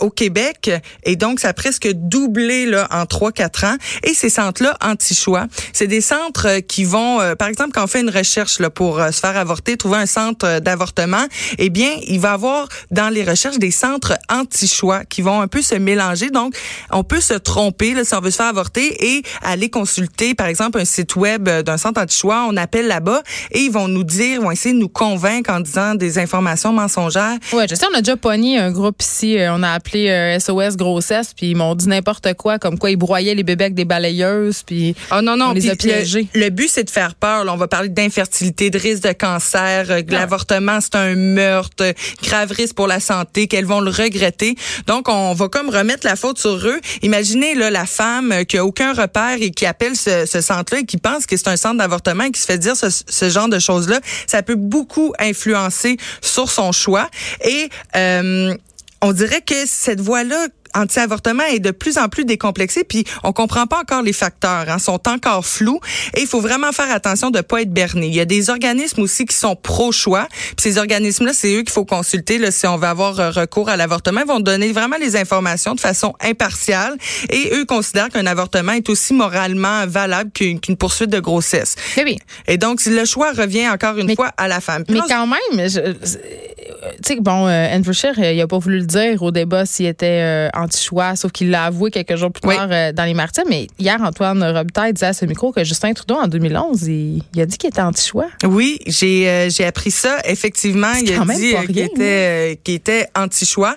au 0.00 0.10
Québec 0.10 0.70
et 1.04 1.16
donc 1.16 1.40
ça 1.40 1.48
a 1.48 1.52
presque 1.52 1.88
doublé 1.92 2.66
là 2.66 2.88
en 2.90 3.04
3-4 3.04 3.66
ans. 3.66 3.76
Et 4.02 4.14
ces 4.14 4.30
centres-là 4.30 4.76
anti-choix 4.82 5.46
c'est 5.72 5.86
des 5.86 6.00
centres 6.00 6.46
euh, 6.46 6.60
qui 6.60 6.84
vont, 6.84 7.20
euh, 7.20 7.34
par 7.34 7.48
exemple, 7.48 7.72
quand 7.72 7.84
on 7.84 7.86
fait 7.86 8.00
une 8.00 8.10
recherche 8.10 8.58
là, 8.58 8.70
pour 8.70 9.00
euh, 9.00 9.10
se 9.10 9.20
faire 9.20 9.36
avorter, 9.36 9.76
trouver 9.76 9.98
un 9.98 10.06
centre 10.06 10.60
d'avortement, 10.60 11.24
eh 11.58 11.70
bien, 11.70 11.90
il 12.06 12.20
va 12.20 12.30
y 12.30 12.34
avoir 12.34 12.68
dans 12.90 13.08
les 13.08 13.24
recherches 13.24 13.58
des 13.58 13.70
centres 13.70 14.14
anti-choix 14.30 15.04
qui 15.04 15.22
vont 15.22 15.40
un 15.40 15.48
peu 15.48 15.62
se 15.62 15.74
mélanger. 15.74 16.30
Donc, 16.30 16.56
on 16.90 17.04
peut 17.04 17.20
se 17.20 17.34
tromper 17.34 17.94
là, 17.94 18.04
si 18.04 18.14
on 18.14 18.20
veut 18.20 18.30
se 18.30 18.36
faire 18.36 18.46
avorter 18.46 19.16
et 19.16 19.22
aller 19.42 19.70
consulter, 19.70 20.34
par 20.34 20.46
exemple, 20.46 20.78
un 20.78 20.84
site 20.84 21.16
web 21.16 21.48
d'un 21.48 21.76
centre 21.76 22.00
anti-choix. 22.00 22.46
On 22.48 22.56
appelle 22.56 22.86
là-bas 22.86 23.22
et 23.52 23.60
ils 23.60 23.70
vont 23.70 23.88
nous 23.88 24.04
dire, 24.04 24.42
vont 24.42 24.50
essayer 24.50 24.74
de 24.74 24.80
nous 24.80 24.88
convaincre 24.88 25.50
en 25.50 25.60
disant 25.60 25.94
des 25.94 26.18
informations 26.18 26.72
mensongères. 26.72 27.38
Ouais, 27.52 27.66
je 27.68 27.74
sais, 27.74 27.86
on 27.92 27.96
a 27.96 28.00
déjà 28.00 28.16
pogné 28.16 28.58
un 28.58 28.70
groupe 28.70 29.02
ici. 29.02 29.36
On 29.40 29.62
a 29.62 29.70
appelé 29.70 30.38
SOS 30.38 30.76
grossesse, 30.76 31.34
puis 31.34 31.50
ils 31.50 31.56
m'ont 31.56 31.74
dit 31.74 31.88
n'importe 31.88 32.34
quoi, 32.34 32.58
comme 32.58 32.78
quoi 32.78 32.90
ils 32.90 32.96
broyaient 32.96 33.34
les 33.34 33.42
bébés 33.42 33.64
avec 33.64 33.74
des 33.74 33.84
balayeuses, 33.84 34.62
puis. 34.62 34.94
Oh 35.12 35.20
non, 35.22 35.36
non 35.36 35.43
non, 35.44 35.50
On 35.50 35.54
les 35.54 35.70
a 35.70 35.76
piégés. 35.76 36.28
Le, 36.34 36.40
le 36.40 36.50
but, 36.50 36.68
c'est 36.68 36.84
de 36.84 36.90
faire 36.90 37.14
peur. 37.14 37.44
Là, 37.44 37.52
on 37.52 37.56
va 37.56 37.68
parler 37.68 37.88
d'infertilité, 37.88 38.70
de 38.70 38.78
risque 38.78 39.02
de 39.02 39.12
cancer, 39.12 39.90
euh, 39.90 40.02
l'avortement, 40.08 40.80
c'est 40.80 40.96
un 40.96 41.14
meurtre, 41.14 41.84
euh, 41.84 41.92
grave 42.22 42.50
risque 42.52 42.74
pour 42.74 42.86
la 42.86 43.00
santé, 43.00 43.46
qu'elles 43.46 43.66
vont 43.66 43.80
le 43.80 43.90
regretter. 43.90 44.56
Donc, 44.86 45.08
on 45.08 45.32
va 45.34 45.48
comme 45.48 45.68
remettre 45.68 46.06
la 46.06 46.16
faute 46.16 46.38
sur 46.38 46.56
eux. 46.66 46.80
Imaginez 47.02 47.54
là 47.54 47.70
la 47.70 47.86
femme 47.86 48.32
euh, 48.32 48.44
qui 48.44 48.58
a 48.58 48.64
aucun 48.64 48.92
repère 48.92 49.36
et 49.40 49.50
qui 49.50 49.66
appelle 49.66 49.96
ce, 49.96 50.26
ce 50.26 50.40
centre-là 50.40 50.80
et 50.80 50.84
qui 50.84 50.96
pense 50.96 51.26
que 51.26 51.36
c'est 51.36 51.48
un 51.48 51.56
centre 51.56 51.78
d'avortement 51.78 52.24
et 52.24 52.30
qui 52.30 52.40
se 52.40 52.46
fait 52.46 52.58
dire 52.58 52.76
ce, 52.76 52.86
ce 52.90 53.28
genre 53.28 53.48
de 53.48 53.58
choses-là. 53.58 54.00
Ça 54.26 54.42
peut 54.42 54.54
beaucoup 54.54 55.12
influencer 55.18 55.96
sur 56.20 56.50
son 56.50 56.72
choix. 56.72 57.08
Et 57.44 57.68
euh, 57.96 58.54
on 59.00 59.12
dirait 59.12 59.42
que 59.42 59.66
cette 59.66 60.00
voie-là 60.00 60.46
anti-avortement 60.74 61.44
est 61.44 61.60
de 61.60 61.70
plus 61.70 61.98
en 61.98 62.08
plus 62.08 62.24
décomplexée, 62.24 62.84
puis 62.84 63.04
on 63.22 63.32
comprend 63.32 63.66
pas 63.66 63.80
encore 63.80 64.02
les 64.02 64.12
facteurs, 64.12 64.66
hein, 64.68 64.78
sont 64.78 65.08
encore 65.08 65.46
flous, 65.46 65.80
et 66.16 66.20
il 66.22 66.26
faut 66.26 66.40
vraiment 66.40 66.72
faire 66.72 66.90
attention 66.90 67.30
de 67.30 67.40
pas 67.40 67.62
être 67.62 67.72
berné. 67.72 68.06
Il 68.08 68.14
y 68.14 68.20
a 68.20 68.24
des 68.24 68.50
organismes 68.50 69.02
aussi 69.02 69.24
qui 69.24 69.36
sont 69.36 69.56
pro-choix, 69.56 70.26
puis 70.30 70.54
ces 70.58 70.78
organismes-là, 70.78 71.32
c'est 71.32 71.54
eux 71.54 71.62
qu'il 71.62 71.70
faut 71.70 71.84
consulter 71.84 72.38
là, 72.38 72.50
si 72.50 72.66
on 72.66 72.76
veut 72.76 72.86
avoir 72.88 73.18
euh, 73.20 73.30
recours 73.30 73.68
à 73.68 73.76
l'avortement. 73.76 74.20
Ils 74.20 74.26
vont 74.26 74.40
donner 74.40 74.72
vraiment 74.72 74.96
les 75.00 75.16
informations 75.16 75.74
de 75.74 75.80
façon 75.80 76.14
impartiale, 76.20 76.96
et 77.30 77.50
eux 77.54 77.64
considèrent 77.64 78.08
qu'un 78.08 78.26
avortement 78.26 78.72
est 78.72 78.88
aussi 78.88 79.14
moralement 79.14 79.86
valable 79.86 80.30
qu'une 80.32 80.58
poursuite 80.78 81.10
de 81.10 81.20
grossesse. 81.20 81.76
Mais 81.96 82.04
oui. 82.04 82.18
Et 82.46 82.58
donc, 82.58 82.84
le 82.86 83.04
choix 83.04 83.32
revient 83.32 83.68
encore 83.68 83.96
une 83.98 84.06
Mais- 84.06 84.14
fois 84.16 84.30
à 84.36 84.48
la 84.48 84.60
femme. 84.60 84.84
Puis 84.84 84.94
Mais 84.94 85.00
quand 85.08 85.26
même, 85.26 85.60
euh, 85.60 85.94
tu 86.02 87.14
sais, 87.14 87.16
bon, 87.20 87.46
euh, 87.46 87.68
Andrew 87.74 87.92
Scheer, 87.92 88.18
il 88.18 88.40
a 88.40 88.46
pas 88.46 88.58
voulu 88.58 88.78
le 88.80 88.86
dire 88.86 89.22
au 89.22 89.30
débat 89.30 89.66
s'il 89.66 89.86
était 89.86 90.20
euh, 90.22 90.48
anti-choix, 90.64 91.16
sauf 91.16 91.32
qu'il 91.32 91.50
l'a 91.50 91.64
avoué 91.64 91.90
quelques 91.90 92.16
jours 92.16 92.30
plus 92.32 92.42
tard 92.42 92.68
euh, 92.70 92.92
dans 92.92 93.04
les 93.04 93.14
Martyrs. 93.14 93.44
Mais 93.48 93.68
hier, 93.78 94.00
Antoine 94.02 94.42
Robitaille 94.42 94.92
disait 94.92 95.06
à 95.06 95.12
ce 95.12 95.24
micro 95.24 95.52
que 95.52 95.64
Justin 95.64 95.92
Trudeau, 95.92 96.16
en 96.16 96.28
2011, 96.28 96.82
il, 96.88 97.22
il 97.34 97.40
a 97.40 97.46
dit 97.46 97.56
qu'il 97.56 97.68
était 97.68 97.82
anti-choix. 97.82 98.26
Oui, 98.44 98.78
j'ai 98.86 99.28
euh, 99.28 99.66
appris 99.66 99.90
ça. 99.90 100.18
Effectivement, 100.24 100.92
il 100.92 101.12
a 101.12 101.24
dit 101.24 101.54
euh, 101.54 101.64
qu'il 101.66 101.76
rien, 101.76 101.86
était, 101.86 102.02
euh, 102.02 102.54
qu'il 102.62 102.74
était 102.74 103.08
anti-choix. 103.14 103.76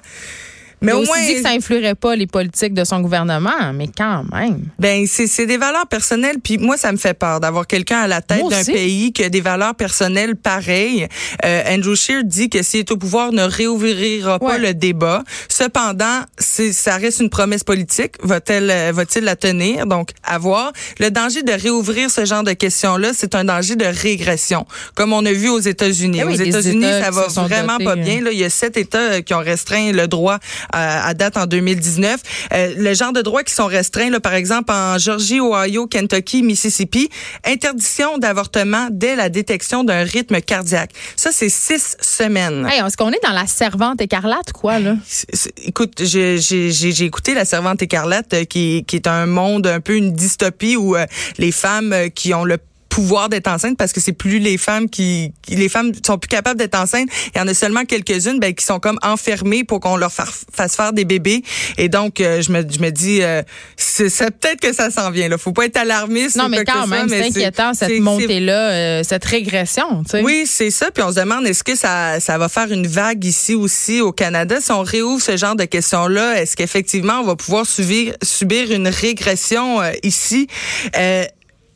Mais 0.82 0.92
au 0.92 1.04
moins, 1.04 1.20
dit 1.20 1.36
que 1.36 1.42
ça 1.42 1.50
influerait 1.50 1.96
pas 1.96 2.16
les 2.16 2.28
politiques 2.28 2.74
de 2.74 2.84
son 2.84 3.00
gouvernement, 3.02 3.74
mais 3.74 3.88
quand 3.96 4.24
même. 4.32 4.62
ben 4.78 5.06
c'est 5.08 5.28
c'est 5.28 5.46
des 5.46 5.58
valeurs 5.58 5.88
personnelles. 5.88 6.38
Puis 6.44 6.58
moi, 6.58 6.78
ça 6.78 6.92
me 6.92 6.98
fait 6.98 7.14
peur 7.14 7.40
d'avoir 7.40 7.66
quelqu'un 7.68 8.00
à 8.00 8.08
la 8.08 8.22
tête 8.22 8.48
d'un 8.50 8.64
pays 8.64 9.12
qui 9.12 9.24
a 9.24 9.30
des 9.30 9.42
valeurs 9.42 9.76
personnelles 9.76 10.36
pareilles. 10.36 11.08
Euh, 11.46 11.64
Andrew 11.70 11.96
Scheer 11.96 12.24
dit 12.24 12.50
que 12.50 12.62
s'il 12.62 12.82
est 12.82 12.92
au 12.92 12.98
pouvoir, 12.98 13.32
ne 13.32 13.44
réouvrira 13.44 14.40
pas 14.40 14.46
Ouais. 14.48 14.60
le 14.60 14.74
débat. 14.74 15.24
Cependant, 15.50 16.22
ça 16.38 16.98
reste 16.98 17.20
une 17.20 17.30
promesse 17.30 17.64
politique. 17.64 18.14
Va-t-elle 18.24 18.70
euh, 18.70 18.92
va-t-il 18.94 19.26
la 19.26 19.36
tenir? 19.36 19.86
Donc, 19.88 20.12
à 20.24 20.38
voir. 20.38 20.72
Le 21.00 21.10
danger 21.10 21.44
de 21.44 21.52
réouvrir 21.52 22.10
ce 22.12 22.26
genre 22.26 22.44
de 22.44 22.54
questions-là, 22.54 23.12
c'est 23.16 23.36
un 23.36 23.44
danger 23.46 23.76
de 23.76 23.86
régression, 23.86 24.66
comme 24.96 25.12
on 25.14 25.26
a 25.26 25.32
vu 25.32 25.50
aux 25.50 25.60
États-Unis. 25.60 26.20
Eh 26.22 26.24
oui, 26.24 26.34
aux 26.34 26.44
États-Unis, 26.44 26.86
États 26.86 27.04
ça 27.06 27.12
va 27.12 27.28
vraiment 27.28 27.74
dotés, 27.74 27.84
pas 27.86 27.92
euh, 27.94 27.96
bien. 27.96 28.22
Là, 28.22 28.32
il 28.32 28.38
y 28.40 28.44
a 28.44 28.50
sept 28.50 28.78
États 28.78 28.98
euh, 29.00 29.22
qui 29.22 29.34
ont 29.34 29.40
restreint 29.40 29.92
le 29.92 30.08
droit 30.08 30.38
à 30.74 31.14
date 31.14 31.38
en 31.38 31.46
2019. 31.46 32.20
Euh, 32.54 32.74
le 32.78 32.94
genre 32.94 33.14
de 33.14 33.22
droits 33.22 33.44
qui 33.44 33.54
sont 33.54 33.66
restreints, 33.68 34.10
là, 34.10 34.20
par 34.20 34.34
exemple, 34.34 34.72
en 34.72 34.98
Georgie, 34.98 35.40
Ohio, 35.40 35.88
Kentucky, 35.88 36.44
Mississippi, 36.44 37.10
interdiction 37.46 38.18
d'avortement 38.18 38.88
dès 38.92 39.16
la 39.16 39.30
détection 39.30 39.84
d'un 39.84 40.04
rythme 40.04 40.42
cardiaque. 40.42 40.92
Ça, 41.16 41.32
c'est 41.32 41.50
six 41.50 41.96
semaines. 42.02 42.68
Hey, 42.70 42.82
est-ce 42.86 42.98
qu'on 42.98 43.12
est 43.12 43.24
dans 43.24 43.34
la 43.34 43.48
servante 43.48 44.02
écarlate, 44.02 44.52
quoi, 44.54 44.80
là? 44.80 44.96
C'est- 45.08 45.54
Écoute, 45.66 45.94
j'ai 46.04 46.38
j'ai- 46.38 46.72
j'ai- 46.72 46.92
j'ai 46.92 47.06
écouté 47.06 47.34
La 47.34 47.46
Servante 47.46 47.82
écarlate, 47.82 48.34
euh, 48.34 48.44
qui, 48.46 48.84
qui 48.88 48.96
est 48.96 49.08
un 49.08 49.26
monde 49.26 49.68
un 49.68 49.80
peu 49.80 49.96
une 49.96 50.14
dystopie 50.14 50.76
où 50.76 50.96
euh, 50.96 51.06
les 51.38 51.52
femmes 51.52 51.94
euh, 51.94 52.10
qui 52.10 52.34
ont 52.34 52.44
le 52.44 52.58
pouvoir 52.98 53.30
d'être 53.30 53.48
enceinte 53.48 53.78
parce 53.78 53.94
que 53.94 54.02
c'est 54.02 54.12
plus 54.26 54.40
les 54.40 54.58
femmes 54.58 54.90
qui, 54.90 55.32
qui- 55.44 55.56
les 55.56 55.70
femmes 55.70 55.92
sont 56.06 56.18
plus 56.18 56.28
capables 56.30 56.58
d'être 56.60 56.74
enceintes 56.80 57.10
il 57.34 57.38
y 57.38 57.42
en 57.42 57.48
a 57.48 57.54
seulement 57.54 57.86
quelques-unes 57.86 58.40
ben, 58.40 58.54
qui 58.56 58.66
sont 58.66 58.80
comme 58.80 58.98
enfermées 59.04 59.64
pour 59.64 59.80
qu'on 59.82 59.98
leur 59.98 60.12
fa- 60.12 60.26
fasse 60.52 60.76
faire 60.76 60.94
des 60.94 61.06
bébés 61.06 61.44
et 61.78 61.90
donc 61.90 62.20
euh, 62.22 62.42
je 62.42 62.52
me 62.52 62.62
je 62.68 62.80
me 62.80 62.90
dis 62.90 63.22
euh, 63.22 63.44
c'est 63.76 64.10
peut-être 64.40 64.60
que 64.62 64.74
ça 64.74 64.90
s'en 64.90 65.12
vient 65.12 65.30
là 65.30 65.38
faut 65.38 65.52
pas 65.52 65.66
être 65.66 65.78
alarmiste 65.78 66.38
Non, 66.38 66.50
mais 66.50 66.64
quand 66.66 66.88
même, 66.88 67.08
c'est 67.08 67.26
inquiétant, 67.28 67.74
cette 67.76 67.90
c'est- 67.90 68.00
montée-là, 68.00 68.72
euh, 68.72 69.04
cette 69.04 69.26
régression, 69.26 70.04
tu 70.04 70.12
sais. 70.12 70.22
oui, 70.24 70.46
c'est 70.48 70.72
ça. 70.72 70.90
Puis 70.92 71.04
on 71.04 71.12
se 71.12 71.20
demande, 71.20 71.46
est-ce 71.46 71.64
que 71.64 71.76
ça, 71.76 72.20
ça 72.20 72.38
va 72.40 72.50
faire 72.50 72.72
une 72.72 72.88
vague 72.88 73.24
ici 73.24 73.54
aussi 73.54 74.02
au 74.02 74.12
Canada? 74.12 74.60
Si 74.60 74.72
on 74.72 74.82
réouvre 74.82 75.22
ce 75.22 75.38
genre 75.38 75.56
de 75.56 75.66
questions-là, 75.66 76.42
est-ce 76.42 76.56
qu'effectivement, 76.56 77.20
on 77.22 77.26
va 77.26 77.36
pouvoir 77.36 77.66
subir, 77.66 78.16
subir 78.24 78.72
une 78.72 78.88
régression 78.88 79.82
ici? 80.04 80.48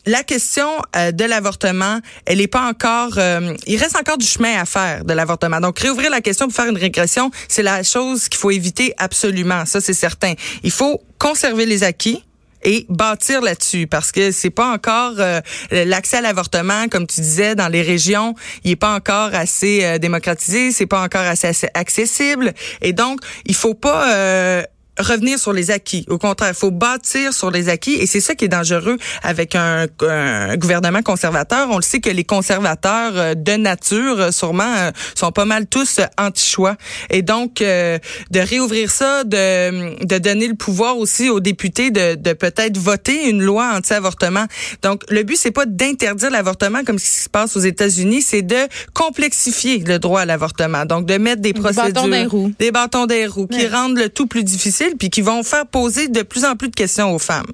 La 0.06 0.24
question 0.24 0.68
euh, 0.96 1.12
de 1.12 1.26
l'avortement, 1.26 2.00
elle 2.26 2.40
n'est 2.40 2.48
pas 2.48 2.68
encore. 2.68 3.18
euh, 3.18 3.56
il 3.68 3.78
reste 3.78 3.96
encore 3.96 4.18
du 4.18 4.26
chemin 4.26 4.60
à 4.60 4.66
faire 4.66 5.06
de 5.06 5.14
l'avortement. 5.14 5.60
Donc 5.60 5.80
réouvrir 5.80 6.10
la 6.10 6.22
question 6.22 6.48
pour 6.48 6.56
faire 6.56 6.70
une 6.70 6.78
régression, 6.78 7.30
c'est 7.48 7.64
la 7.64 7.84
chose 7.84 8.28
qu'il 8.28 8.40
faut 8.40 8.52
éviter 8.52 8.94
absolument. 8.98 9.66
Ça, 9.66 9.80
c'est 9.80 9.94
certain. 9.94 10.34
Il 10.64 10.72
faut 10.72 11.02
conserver 11.20 11.66
les 11.66 11.84
acquis 11.84 12.24
et 12.64 12.86
bâtir 12.90 13.42
là-dessus 13.42 13.88
parce 13.88 14.12
que 14.12 14.32
c'est 14.32 14.50
pas 14.50 14.72
encore 14.72 15.14
euh, 15.20 15.42
l'accès 15.72 16.18
à 16.18 16.22
l'avortement 16.22 16.88
comme 16.90 17.08
tu 17.08 17.22
disais 17.22 17.56
dans 17.56 17.68
les 17.68 17.82
régions 17.82 18.36
il 18.64 18.72
est 18.72 18.76
pas 18.76 18.94
encore 18.94 19.34
assez 19.34 19.84
euh, 19.84 19.98
démocratisé 19.98 20.72
c'est 20.72 20.86
pas 20.86 21.02
encore 21.02 21.22
assez, 21.22 21.48
assez 21.48 21.68
accessible 21.74 22.54
et 22.82 22.94
donc 22.94 23.22
il 23.46 23.56
faut 23.56 23.74
pas 23.74 24.14
euh, 24.14 24.64
revenir 25.02 25.40
sur 25.40 25.54
les 25.54 25.72
acquis. 25.72 26.06
Au 26.10 26.18
contraire, 26.18 26.52
il 26.52 26.58
faut 26.58 26.72
bâtir 26.72 27.34
sur 27.34 27.52
les 27.52 27.70
acquis 27.70 27.94
et 27.94 28.06
c'est 28.06 28.22
ça 28.22 28.36
qui 28.36 28.46
est 28.46 28.50
dangereux 28.50 28.98
avec 29.24 29.56
un, 29.56 29.88
un 30.02 30.58
gouvernement 30.58 31.02
conservateur. 31.02 31.70
On 31.72 31.78
le 31.78 31.82
sait 31.82 32.00
que 32.00 32.10
les 32.10 32.24
conservateurs 32.24 33.12
euh, 33.16 33.34
de 33.36 33.54
nature, 33.54 34.20
euh, 34.20 34.32
sûrement, 34.32 34.74
euh, 34.78 34.92
sont 35.16 35.32
pas 35.32 35.46
mal 35.46 35.68
tous 35.68 36.00
anti-choix. 36.18 36.76
Et 37.10 37.22
donc, 37.22 37.62
euh, 37.62 37.98
de 38.32 38.40
réouvrir 38.40 38.92
ça, 38.92 39.24
de, 39.24 40.04
de 40.06 40.18
donner 40.18 40.48
le 40.48 40.56
pouvoir 40.56 40.98
aussi 40.98 41.30
aux 41.30 41.40
députés 41.40 41.92
de, 41.92 42.16
de 42.16 42.34
peut-être 42.34 42.78
voter 42.78 43.30
une 43.30 43.42
loi 43.42 43.72
anti-avortement. 43.76 44.46
Donc, 44.82 45.04
le 45.10 45.24
but, 45.24 45.38
c'est 45.38 45.52
pas 45.52 45.66
d'interdire 45.66 46.30
l'avortement 46.32 46.84
comme 46.84 47.00
ce 47.00 47.06
qui 47.06 47.22
se 47.22 47.30
passe 47.30 47.56
aux 47.56 47.62
États-Unis, 47.62 48.22
c'est 48.22 48.42
de 48.42 48.68
complexifier 48.94 49.80
le 49.80 50.00
droit 50.00 50.22
à 50.22 50.26
l'avortement. 50.26 50.86
Donc, 50.86 51.06
de 51.06 51.18
mettre 51.18 51.42
des 51.42 51.54
Des 51.54 51.60
procédures... 51.60 51.94
bâtons 51.94 52.08
les 52.08 52.26
roues. 52.26 52.52
Des 52.60 52.72
bâtons 52.72 53.06
des 53.06 53.28
roues 53.28 53.48
qui 53.48 53.68
rendent 53.68 53.98
le 53.98 54.10
tout 54.10 54.28
plus 54.28 54.44
difficile 54.44 54.91
puis 54.98 55.10
qui 55.10 55.22
vont 55.22 55.44
faire 55.44 55.66
poser 55.66 56.08
de 56.08 56.22
plus 56.22 56.46
en 56.46 56.56
plus 56.56 56.70
de 56.70 56.76
questions 56.76 57.14
aux 57.14 57.20
femmes. 57.20 57.52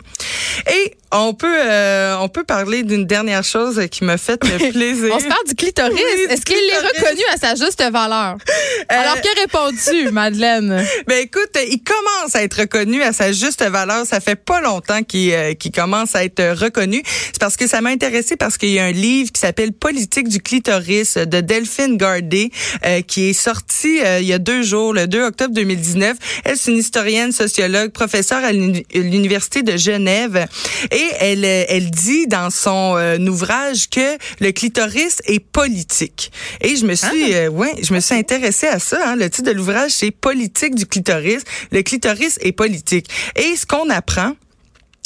Et 0.71 0.93
on 1.11 1.33
peut 1.33 1.47
euh, 1.47 2.17
on 2.19 2.27
peut 2.27 2.43
parler 2.43 2.83
d'une 2.83 3.05
dernière 3.05 3.43
chose 3.43 3.81
qui 3.89 4.03
m'a 4.03 4.17
fait 4.17 4.37
plaisir. 4.71 5.09
On 5.13 5.19
se 5.19 5.25
parle 5.27 5.47
du 5.47 5.55
clitoris. 5.55 5.93
Oui, 5.93 6.25
Est-ce 6.29 6.41
qu'il 6.41 6.57
est 6.57 6.99
reconnu 6.99 7.21
à 7.33 7.37
sa 7.37 7.55
juste 7.55 7.81
valeur? 7.81 8.35
Euh, 8.35 8.83
Alors, 8.89 9.15
qu'a 9.21 9.41
répondu, 9.41 10.11
Madeleine? 10.11 10.85
Ben 11.07 11.23
écoute, 11.23 11.57
il 11.69 11.81
commence 11.81 12.35
à 12.35 12.43
être 12.43 12.61
reconnu 12.61 13.01
à 13.01 13.13
sa 13.13 13.31
juste 13.31 13.63
valeur. 13.63 14.05
Ça 14.05 14.19
fait 14.19 14.35
pas 14.35 14.59
longtemps 14.59 15.01
qu'il 15.03 15.31
euh, 15.33 15.53
commence 15.73 16.13
à 16.15 16.25
être 16.25 16.43
reconnu. 16.61 17.01
C'est 17.05 17.39
parce 17.39 17.55
que 17.55 17.67
ça 17.67 17.79
m'a 17.79 17.89
intéressé 17.89 18.35
parce 18.35 18.57
qu'il 18.57 18.71
y 18.71 18.79
a 18.79 18.85
un 18.85 18.91
livre 18.91 19.31
qui 19.31 19.39
s'appelle 19.39 19.71
Politique 19.71 20.27
du 20.27 20.41
clitoris 20.41 21.15
de 21.17 21.39
Delphine 21.39 21.97
Gardé 21.97 22.51
euh, 22.85 23.01
qui 23.01 23.29
est 23.29 23.33
sorti 23.33 23.99
il 24.19 24.25
y 24.25 24.33
a 24.33 24.39
deux 24.39 24.61
jours, 24.63 24.93
le 24.93 25.07
2 25.07 25.23
octobre 25.23 25.53
2019. 25.53 26.17
Elle, 26.43 26.57
c'est 26.57 26.71
une 26.71 26.77
historienne, 26.77 27.16
sociologue, 27.31 27.91
professeure 27.91 28.43
à 28.43 28.51
l'uni- 28.51 28.85
l'université 28.93 29.63
de 29.63 29.75
Genève 29.77 30.45
et 30.91 31.07
elle 31.19 31.45
elle 31.45 31.89
dit 31.91 32.27
dans 32.27 32.49
son 32.49 32.95
euh, 32.97 33.17
ouvrage 33.27 33.89
que 33.89 34.17
le 34.39 34.51
clitoris 34.51 35.17
est 35.25 35.39
politique. 35.39 36.31
Et 36.61 36.75
je 36.75 36.85
me 36.85 36.95
suis 36.95 37.33
euh, 37.33 37.49
ouais, 37.49 37.73
je 37.81 37.93
me 37.93 37.99
suis 37.99 38.15
intéressée 38.15 38.67
à 38.67 38.79
ça. 38.79 38.97
hein. 39.11 39.15
Le 39.15 39.29
titre 39.29 39.49
de 39.49 39.55
l'ouvrage 39.55 39.91
c'est 39.91 40.11
Politique 40.11 40.75
du 40.75 40.85
clitoris. 40.85 41.43
Le 41.71 41.81
clitoris 41.83 42.37
est 42.41 42.51
politique. 42.51 43.07
Et 43.35 43.55
ce 43.55 43.65
qu'on 43.65 43.89
apprend, 43.89 44.33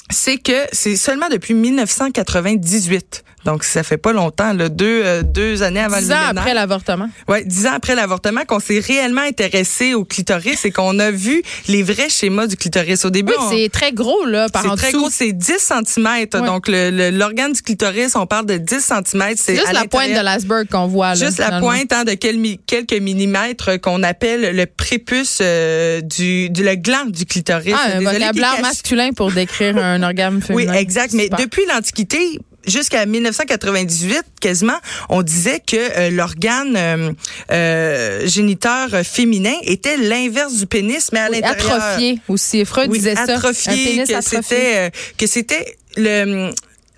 c'est 0.09 0.37
que 0.37 0.65
c'est 0.71 0.95
seulement 0.97 1.29
depuis 1.29 1.53
1998. 1.53 3.23
Donc 3.45 3.63
ça 3.63 3.81
fait 3.83 3.97
pas 3.97 4.13
longtemps, 4.13 4.53
là, 4.53 4.69
deux 4.69 5.01
euh, 5.03 5.23
deux 5.23 5.63
années 5.63 5.79
avant 5.79 5.97
Dix 5.97 6.07
le 6.09 6.13
ans 6.13 6.17
millénaire. 6.19 6.41
après 6.41 6.53
l'avortement. 6.53 7.09
Ouais, 7.27 7.43
dix 7.43 7.65
ans 7.65 7.73
après 7.75 7.95
l'avortement, 7.95 8.41
qu'on 8.45 8.59
s'est 8.59 8.79
réellement 8.79 9.21
intéressé 9.21 9.93
au 9.95 10.05
clitoris 10.05 10.63
et 10.65 10.71
qu'on 10.71 10.99
a 10.99 11.09
vu 11.11 11.41
les 11.67 11.81
vrais 11.81 12.09
schémas 12.09 12.45
du 12.47 12.55
clitoris. 12.55 13.03
Au 13.05 13.09
début, 13.09 13.33
Oui, 13.37 13.45
c'est 13.63 13.69
très 13.69 13.91
gros, 13.93 14.25
là, 14.25 14.47
par 14.49 14.65
en 14.65 14.71
c'est 14.75 14.89
très 14.89 14.91
gros, 14.91 15.09
c'est 15.09 15.31
10 15.31 15.57
cm. 15.57 16.25
Donc, 16.45 16.67
le- 16.67 16.91
le- 16.91 17.09
l'organe 17.09 17.53
du 17.53 17.61
clitoris, 17.63 18.15
on 18.15 18.27
parle 18.27 18.45
de 18.45 18.57
10 18.57 18.79
cm. 18.79 19.23
C'est 19.37 19.55
juste 19.55 19.73
la 19.73 19.85
pointe 19.85 20.09
de 20.11 20.23
l'iceberg 20.23 20.67
qu'on 20.69 20.87
voit, 20.87 21.15
là. 21.15 21.25
Juste 21.25 21.39
la 21.39 21.59
pointe 21.59 21.91
hein, 21.93 22.03
de 22.03 22.13
quel- 22.13 22.39
quelques 22.67 22.93
millimètres 22.93 23.79
qu'on 23.81 24.03
appelle 24.03 24.55
le 24.55 24.65
prépuce 24.67 25.39
euh, 25.41 26.01
du, 26.01 26.49
du 26.51 26.63
le 26.63 26.75
gland 26.75 27.05
du 27.07 27.25
clitoris. 27.25 27.73
Ah, 27.75 27.97
un 27.97 28.01
vocabulaire 28.01 28.61
masculin 28.61 29.11
pour 29.13 29.31
décrire 29.31 29.77
un 29.77 30.03
organe 30.03 30.35
Oui, 30.35 30.63
féminin. 30.63 30.73
exact. 30.73 31.13
Mais 31.13 31.29
depuis 31.29 31.63
l'Antiquité, 31.67 32.19
jusqu'à 32.67 33.05
1998, 33.05 34.23
quasiment, 34.39 34.77
on 35.09 35.21
disait 35.21 35.59
que 35.65 35.75
euh, 35.77 36.09
l'organe 36.11 36.75
euh, 36.77 37.11
euh, 37.51 38.27
géniteur 38.27 38.89
féminin 39.03 39.55
était 39.63 39.97
l'inverse 39.97 40.53
du 40.55 40.65
pénis, 40.67 41.09
mais 41.11 41.19
à 41.19 41.29
Oui, 41.29 41.41
l'intérieur. 41.41 41.81
atrophié 41.81 42.19
aussi. 42.27 42.65
Freud 42.65 42.89
Oui, 42.91 42.99
disait 42.99 43.15
ça. 43.15 43.23
atrophié, 43.35 43.71
Un 43.71 44.05
pénis 44.05 44.09
que 44.09 44.21
c'était 44.21 44.77
euh, 44.77 44.89
que 45.17 45.27
c'était 45.27 45.77
le 45.97 46.51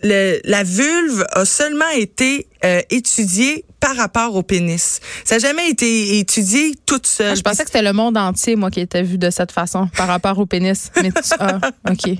le, 0.05 0.41
la 0.43 0.63
vulve 0.63 1.25
a 1.31 1.45
seulement 1.45 1.89
été 1.95 2.47
euh, 2.65 2.81
étudiée 2.89 3.63
par 3.83 3.97
rapport 3.97 4.33
au 4.33 4.43
pénis. 4.43 5.01
Ça 5.25 5.35
n'a 5.35 5.39
jamais 5.39 5.69
été 5.69 6.17
étudié 6.17 6.73
toute 6.85 7.05
seule. 7.05 7.31
Ah, 7.31 7.35
je 7.35 7.41
pensais 7.41 7.63
que 7.65 7.69
c'était 7.69 7.81
le 7.81 7.91
monde 7.91 8.15
entier, 8.17 8.55
moi, 8.55 8.71
qui 8.71 8.79
était 8.79 9.03
vu 9.03 9.17
de 9.17 9.29
cette 9.29 9.51
façon, 9.51 9.89
par 9.97 10.07
rapport 10.07 10.39
au 10.39 10.45
pénis. 10.45 10.89
Mais 11.01 11.11
tu, 11.11 11.19
ah, 11.37 11.59
OK. 11.91 12.11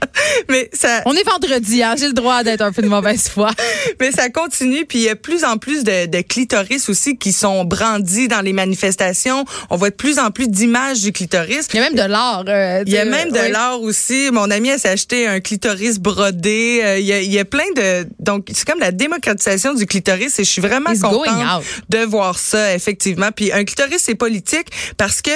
Mais 0.49 0.69
ça, 0.73 1.01
On 1.05 1.13
est 1.13 1.23
vendredi, 1.23 1.81
hein? 1.81 1.95
J'ai 1.97 2.07
le 2.07 2.13
droit 2.13 2.43
d'être 2.43 2.59
un 2.59 2.73
peu 2.73 2.81
de 2.81 2.89
mauvaise 2.89 3.29
foi. 3.29 3.49
mais 4.01 4.11
ça 4.11 4.29
continue, 4.29 4.85
puis 4.85 4.97
il 4.99 5.03
y 5.05 5.09
a 5.09 5.15
plus 5.15 5.45
en 5.45 5.55
plus 5.57 5.85
de, 5.85 6.07
de 6.07 6.19
clitoris 6.21 6.89
aussi 6.89 7.17
qui 7.17 7.31
sont 7.31 7.63
brandis 7.63 8.27
dans 8.27 8.41
les 8.41 8.51
manifestations. 8.53 9.45
On 9.69 9.77
voit 9.77 9.89
de 9.89 9.95
plus 9.95 10.19
en 10.19 10.31
plus 10.31 10.49
d'images 10.49 10.99
du 11.01 11.13
clitoris. 11.13 11.67
Il 11.73 11.77
y 11.77 11.79
a 11.79 11.83
même 11.83 11.95
de 11.95 12.03
l'art. 12.11 12.43
euh, 12.49 12.83
Il 12.85 12.91
y 12.91 12.97
a 12.97 13.05
même 13.05 13.29
de 13.31 13.37
ouais. 13.37 13.51
l'art 13.51 13.81
aussi. 13.81 14.29
Mon 14.33 14.51
ami 14.51 14.67
elle 14.67 14.79
s'est 14.79 14.89
acheté 14.89 15.27
un 15.27 15.39
clitoris 15.39 15.97
brodé. 15.99 16.81
Euh, 16.83 16.99
Il 16.99 17.05
y 17.05 17.13
a, 17.13 17.21
il 17.21 17.31
y 17.31 17.39
a 17.39 17.45
plein 17.45 17.71
de 17.77 18.05
donc 18.19 18.47
c'est 18.53 18.67
comme 18.67 18.79
la 18.81 18.91
démocratisation 18.91 19.73
du 19.73 19.85
clitoris 19.85 20.37
et 20.39 20.43
je 20.43 20.49
suis 20.49 20.61
vraiment 20.61 20.89
It's 20.91 20.99
going 20.99 21.19
contente 21.23 21.52
de 21.89 21.99
voir 21.99 22.37
ça 22.37 22.73
effectivement. 22.75 23.31
Puis 23.35 23.51
un 23.51 23.63
clitoris 23.63 24.01
c'est 24.01 24.15
politique 24.15 24.67
parce 24.97 25.21
que 25.21 25.31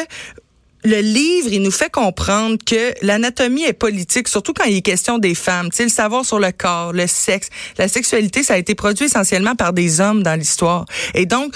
le 0.83 1.01
livre, 1.01 1.49
il 1.51 1.61
nous 1.61 1.71
fait 1.71 1.91
comprendre 1.91 2.57
que 2.65 2.93
l'anatomie 3.01 3.63
est 3.63 3.73
politique, 3.73 4.27
surtout 4.27 4.53
quand 4.53 4.63
il 4.65 4.77
est 4.77 4.81
question 4.81 5.17
des 5.17 5.35
femmes. 5.35 5.69
Tu 5.69 5.77
sais, 5.77 5.83
le 5.83 5.89
savoir 5.89 6.23
sur 6.23 6.39
le 6.39 6.51
corps, 6.51 6.93
le 6.93 7.07
sexe, 7.07 7.49
la 7.77 7.87
sexualité, 7.87 8.43
ça 8.43 8.53
a 8.53 8.57
été 8.57 8.75
produit 8.75 9.05
essentiellement 9.05 9.55
par 9.55 9.73
des 9.73 9.99
hommes 9.99 10.23
dans 10.23 10.39
l'histoire. 10.39 10.85
Et 11.13 11.25
donc, 11.25 11.53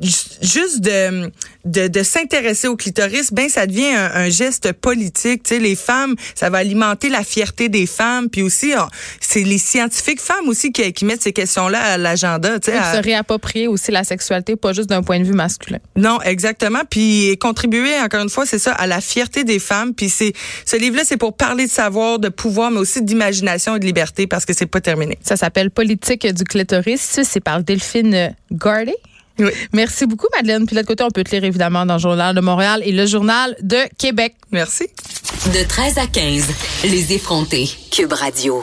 juste 0.00 0.80
de 0.80 1.30
de, 1.64 1.88
de 1.88 2.02
s'intéresser 2.04 2.68
au 2.68 2.76
clitoris, 2.76 3.32
ben 3.32 3.48
ça 3.48 3.66
devient 3.66 3.88
un, 3.88 4.10
un 4.14 4.28
geste 4.28 4.72
politique. 4.72 5.42
Tu 5.42 5.54
sais, 5.56 5.60
les 5.60 5.74
femmes, 5.74 6.14
ça 6.36 6.48
va 6.48 6.58
alimenter 6.58 7.08
la 7.08 7.24
fierté 7.24 7.68
des 7.68 7.86
femmes, 7.86 8.28
puis 8.30 8.42
aussi 8.42 8.72
on- 8.78 8.86
c'est 9.20 9.42
les 9.42 9.58
scientifiques 9.58 10.20
femmes 10.20 10.48
aussi 10.48 10.70
qui, 10.70 10.92
qui 10.92 11.04
mettent 11.04 11.22
ces 11.22 11.32
questions-là 11.32 11.82
à 11.82 11.98
l'agenda. 11.98 12.60
Tu 12.60 12.70
sais, 12.70 12.76
à- 12.78 12.94
Se 12.94 13.02
réapproprier 13.02 13.66
aussi 13.66 13.90
la 13.90 14.04
sexualité, 14.04 14.54
pas 14.54 14.72
juste 14.72 14.88
d'un 14.88 15.02
point 15.02 15.18
de 15.18 15.24
vue 15.24 15.32
masculin. 15.32 15.78
non, 15.96 16.20
exactement. 16.22 16.82
Puis 16.88 17.36
contribuer, 17.40 17.98
encore 18.00 18.22
une 18.22 18.28
fois, 18.30 18.46
c'est 18.46 18.60
ça, 18.60 18.72
à 18.72 18.86
la 18.86 19.00
fierté 19.00 19.42
des 19.42 19.58
femmes. 19.58 19.92
Puis 19.94 20.08
c'est 20.08 20.32
ce 20.64 20.76
livre-là, 20.76 21.02
c'est 21.04 21.16
pour 21.16 21.36
parler 21.36 21.66
de 21.66 21.70
savoir, 21.72 22.18
de 22.20 22.28
pouvoir, 22.28 22.70
mais 22.70 22.78
aussi 22.78 23.02
d'imagination 23.02 23.74
et 23.76 23.80
de 23.80 23.84
liberté, 23.86 24.26
parce 24.28 24.44
que 24.44 24.52
c'est 24.52 24.66
pas 24.66 24.80
terminé. 24.80 25.18
Ça 25.22 25.36
s'appelle 25.36 25.70
Politique 25.70 26.26
du 26.32 26.44
clitoris. 26.44 27.18
C'est 27.24 27.40
par 27.40 27.62
Delphine 27.62 28.34
Gardet. 28.52 28.94
Oui. 29.38 29.50
Merci 29.72 30.06
beaucoup, 30.06 30.28
Madeleine. 30.34 30.66
Puis 30.66 30.74
de 30.74 30.80
l'autre 30.80 30.88
côté, 30.88 31.04
on 31.04 31.10
peut 31.10 31.24
te 31.24 31.30
lire 31.30 31.44
évidemment 31.44 31.84
dans 31.86 31.94
le 31.94 32.00
Journal 32.00 32.34
de 32.34 32.40
Montréal 32.40 32.82
et 32.84 32.92
le 32.92 33.06
Journal 33.06 33.56
de 33.60 33.78
Québec. 33.98 34.34
Merci. 34.50 34.84
De 35.46 35.66
13 35.66 35.98
à 35.98 36.06
15, 36.06 36.44
les 36.84 37.12
effrontés. 37.12 37.68
Cube 37.90 38.12
Radio. 38.12 38.54